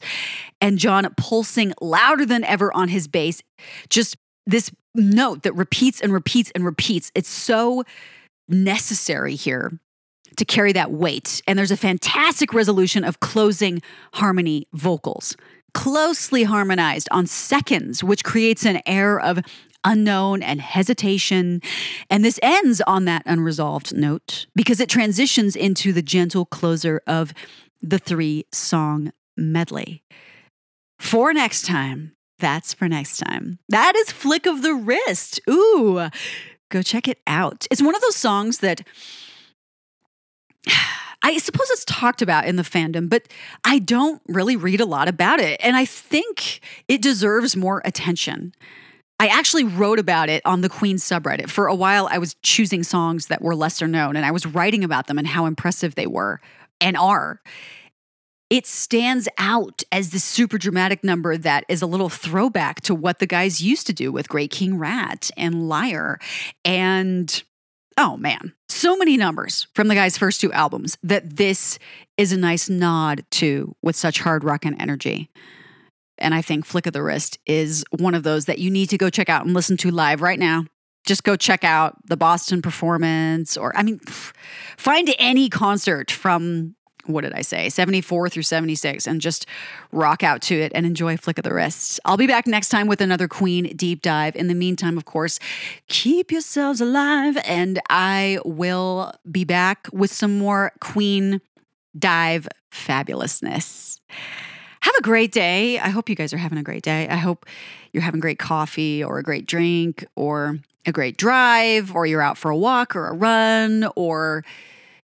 and 0.61 0.79
John 0.79 1.05
pulsing 1.17 1.73
louder 1.81 2.25
than 2.25 2.43
ever 2.45 2.73
on 2.73 2.87
his 2.87 3.07
bass. 3.07 3.43
Just 3.89 4.15
this 4.47 4.71
note 4.95 5.43
that 5.43 5.53
repeats 5.53 6.01
and 6.01 6.13
repeats 6.13 6.49
and 6.55 6.65
repeats. 6.65 7.11
It's 7.13 7.29
so 7.29 7.83
necessary 8.47 9.35
here 9.35 9.71
to 10.37 10.45
carry 10.45 10.71
that 10.73 10.91
weight. 10.91 11.41
And 11.45 11.59
there's 11.59 11.71
a 11.71 11.77
fantastic 11.77 12.53
resolution 12.53 13.03
of 13.03 13.19
closing 13.19 13.81
harmony 14.13 14.67
vocals, 14.73 15.35
closely 15.73 16.43
harmonized 16.43 17.09
on 17.11 17.27
seconds, 17.27 18.01
which 18.01 18.23
creates 18.23 18.65
an 18.65 18.81
air 18.85 19.19
of 19.19 19.39
unknown 19.83 20.43
and 20.43 20.61
hesitation. 20.61 21.61
And 22.09 22.23
this 22.23 22.39
ends 22.41 22.81
on 22.81 23.05
that 23.05 23.23
unresolved 23.25 23.95
note 23.95 24.45
because 24.55 24.79
it 24.79 24.89
transitions 24.89 25.55
into 25.55 25.93
the 25.93 26.01
gentle 26.01 26.45
closer 26.45 27.01
of 27.07 27.33
the 27.81 27.99
three 27.99 28.45
song 28.51 29.11
medley. 29.35 30.03
For 30.99 31.33
next 31.33 31.65
time, 31.65 32.13
that's 32.39 32.73
for 32.73 32.87
next 32.87 33.17
time. 33.17 33.59
That 33.69 33.95
is 33.95 34.11
Flick 34.11 34.45
of 34.45 34.61
the 34.61 34.73
Wrist. 34.73 35.39
Ooh, 35.49 36.09
go 36.69 36.81
check 36.81 37.07
it 37.07 37.19
out. 37.27 37.65
It's 37.71 37.81
one 37.81 37.95
of 37.95 38.01
those 38.01 38.15
songs 38.15 38.59
that 38.59 38.81
I 41.23 41.37
suppose 41.37 41.69
it's 41.69 41.85
talked 41.85 42.23
about 42.23 42.45
in 42.45 42.55
the 42.55 42.63
fandom, 42.63 43.07
but 43.07 43.27
I 43.63 43.77
don't 43.77 44.21
really 44.27 44.55
read 44.55 44.81
a 44.81 44.85
lot 44.85 45.07
about 45.07 45.39
it. 45.39 45.59
And 45.63 45.75
I 45.75 45.85
think 45.85 46.61
it 46.87 47.01
deserves 47.01 47.55
more 47.55 47.81
attention. 47.85 48.53
I 49.21 49.27
actually 49.27 49.65
wrote 49.65 49.99
about 49.99 50.29
it 50.29 50.41
on 50.45 50.61
the 50.61 50.67
Queen 50.67 50.97
subreddit. 50.97 51.47
For 51.47 51.67
a 51.67 51.75
while, 51.75 52.07
I 52.09 52.17
was 52.17 52.35
choosing 52.41 52.81
songs 52.81 53.27
that 53.27 53.43
were 53.43 53.53
lesser 53.55 53.87
known 53.87 54.15
and 54.15 54.25
I 54.25 54.31
was 54.31 54.47
writing 54.47 54.83
about 54.83 55.05
them 55.05 55.19
and 55.19 55.27
how 55.27 55.45
impressive 55.45 55.93
they 55.93 56.07
were 56.07 56.41
and 56.81 56.97
are. 56.97 57.39
It 58.49 58.65
stands 58.65 59.29
out 59.37 59.83
as 59.91 60.09
this 60.09 60.23
super 60.23 60.57
dramatic 60.57 61.03
number 61.03 61.37
that 61.37 61.65
is 61.69 61.83
a 61.83 61.85
little 61.85 62.09
throwback 62.09 62.81
to 62.81 62.95
what 62.95 63.19
the 63.19 63.27
guys 63.27 63.61
used 63.61 63.85
to 63.85 63.93
do 63.93 64.11
with 64.11 64.27
Great 64.27 64.49
King 64.49 64.79
Rat 64.79 65.29
and 65.37 65.69
Liar. 65.69 66.17
And 66.65 67.43
oh 67.99 68.17
man, 68.17 68.55
so 68.69 68.97
many 68.97 69.17
numbers 69.17 69.67
from 69.75 69.87
the 69.87 69.93
guy's 69.93 70.17
first 70.17 70.41
two 70.41 70.51
albums 70.51 70.97
that 71.03 71.37
this 71.37 71.77
is 72.17 72.31
a 72.31 72.37
nice 72.37 72.69
nod 72.69 73.23
to 73.29 73.75
with 73.83 73.95
such 73.95 74.21
hard 74.21 74.43
rock 74.43 74.65
and 74.65 74.81
energy. 74.81 75.29
And 76.21 76.33
I 76.33 76.41
think 76.41 76.65
Flick 76.65 76.87
of 76.87 76.93
the 76.93 77.03
Wrist 77.03 77.39
is 77.45 77.83
one 77.97 78.15
of 78.15 78.23
those 78.23 78.45
that 78.45 78.59
you 78.59 78.69
need 78.69 78.89
to 78.89 78.97
go 78.97 79.09
check 79.09 79.29
out 79.29 79.45
and 79.45 79.53
listen 79.53 79.77
to 79.77 79.91
live 79.91 80.21
right 80.21 80.39
now. 80.39 80.65
Just 81.05 81.23
go 81.23 81.35
check 81.35 81.63
out 81.63 81.97
the 82.05 82.17
Boston 82.17 82.61
performance, 82.61 83.57
or 83.57 83.75
I 83.75 83.83
mean, 83.83 83.99
find 84.77 85.13
any 85.17 85.49
concert 85.49 86.11
from 86.11 86.75
what 87.05 87.21
did 87.21 87.33
I 87.33 87.41
say, 87.41 87.69
74 87.69 88.29
through 88.29 88.43
76, 88.43 89.07
and 89.07 89.21
just 89.21 89.45
rock 89.91 90.23
out 90.23 90.41
to 90.43 90.55
it 90.55 90.71
and 90.75 90.85
enjoy 90.85 91.17
Flick 91.17 91.37
of 91.37 91.43
the 91.43 91.53
Wrist. 91.53 91.99
I'll 92.05 92.17
be 92.17 92.27
back 92.27 92.47
next 92.47 92.69
time 92.69 92.87
with 92.87 93.01
another 93.01 93.27
Queen 93.27 93.75
deep 93.75 94.01
dive. 94.01 94.35
In 94.35 94.47
the 94.47 94.53
meantime, 94.53 94.97
of 94.97 95.05
course, 95.05 95.39
keep 95.87 96.31
yourselves 96.31 96.81
alive, 96.81 97.37
and 97.45 97.79
I 97.89 98.39
will 98.45 99.13
be 99.29 99.43
back 99.43 99.87
with 99.91 100.11
some 100.11 100.37
more 100.37 100.73
Queen 100.79 101.41
dive 101.97 102.47
fabulousness. 102.71 103.99
Have 104.81 104.95
a 104.97 105.01
great 105.01 105.31
day. 105.31 105.79
I 105.79 105.89
hope 105.89 106.09
you 106.09 106.15
guys 106.15 106.33
are 106.33 106.37
having 106.37 106.57
a 106.57 106.63
great 106.63 106.83
day. 106.83 107.07
I 107.07 107.15
hope 107.15 107.45
you're 107.93 108.03
having 108.03 108.19
great 108.19 108.39
coffee 108.39 109.03
or 109.03 109.19
a 109.19 109.23
great 109.23 109.45
drink 109.45 110.05
or 110.15 110.59
a 110.85 110.91
great 110.91 111.17
drive 111.17 111.95
or 111.95 112.05
you're 112.05 112.21
out 112.21 112.37
for 112.37 112.49
a 112.49 112.57
walk 112.57 112.95
or 112.95 113.07
a 113.07 113.13
run 113.13 113.87
or 113.95 114.43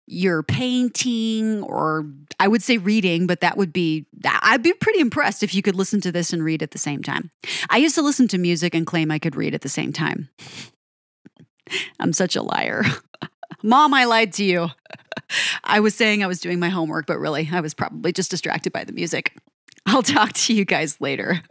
you're 0.07 0.43
painting 0.43 1.63
or 1.63 2.05
I 2.41 2.49
would 2.49 2.63
say 2.63 2.79
reading, 2.79 3.29
but 3.29 3.41
that 3.43 3.57
would 3.57 3.73
be, 3.73 4.07
I'd 4.25 4.63
be 4.63 4.73
pretty 4.73 4.99
impressed 4.99 5.45
if 5.45 5.55
you 5.55 5.63
could 5.63 5.77
listen 5.77 6.01
to 6.01 6.11
this 6.11 6.33
and 6.33 6.43
read 6.43 6.63
at 6.65 6.73
the 6.73 6.79
same 6.79 7.03
time. 7.03 7.31
I 7.69 7.77
used 7.77 7.95
to 7.95 8.03
listen 8.03 8.27
to 8.29 8.39
music 8.39 8.75
and 8.75 8.87
claim 8.87 9.11
I 9.13 9.21
could 9.21 9.37
read 9.37 9.55
at 9.55 9.61
the 9.61 9.69
same 9.69 9.93
time. 9.93 10.29
I'm 12.01 12.13
such 12.13 12.35
a 12.35 12.43
liar. 12.43 12.83
Mom, 13.63 13.95
I 13.95 14.05
lied 14.05 14.33
to 14.35 14.45
you. 14.45 14.69
I 15.65 15.79
was 15.79 15.95
saying 15.95 16.25
I 16.25 16.27
was 16.27 16.41
doing 16.41 16.59
my 16.59 16.71
homework, 16.71 17.07
but 17.07 17.19
really, 17.19 17.49
I 17.53 17.61
was 17.61 17.75
probably 17.75 18.13
just 18.13 18.31
distracted 18.31 18.73
by 18.73 18.85
the 18.85 18.93
music. 18.93 19.37
I'll 19.87 20.03
talk 20.03 20.33
to 20.35 20.55
you 20.55 20.65
guys 20.65 21.01
later. 21.01 21.43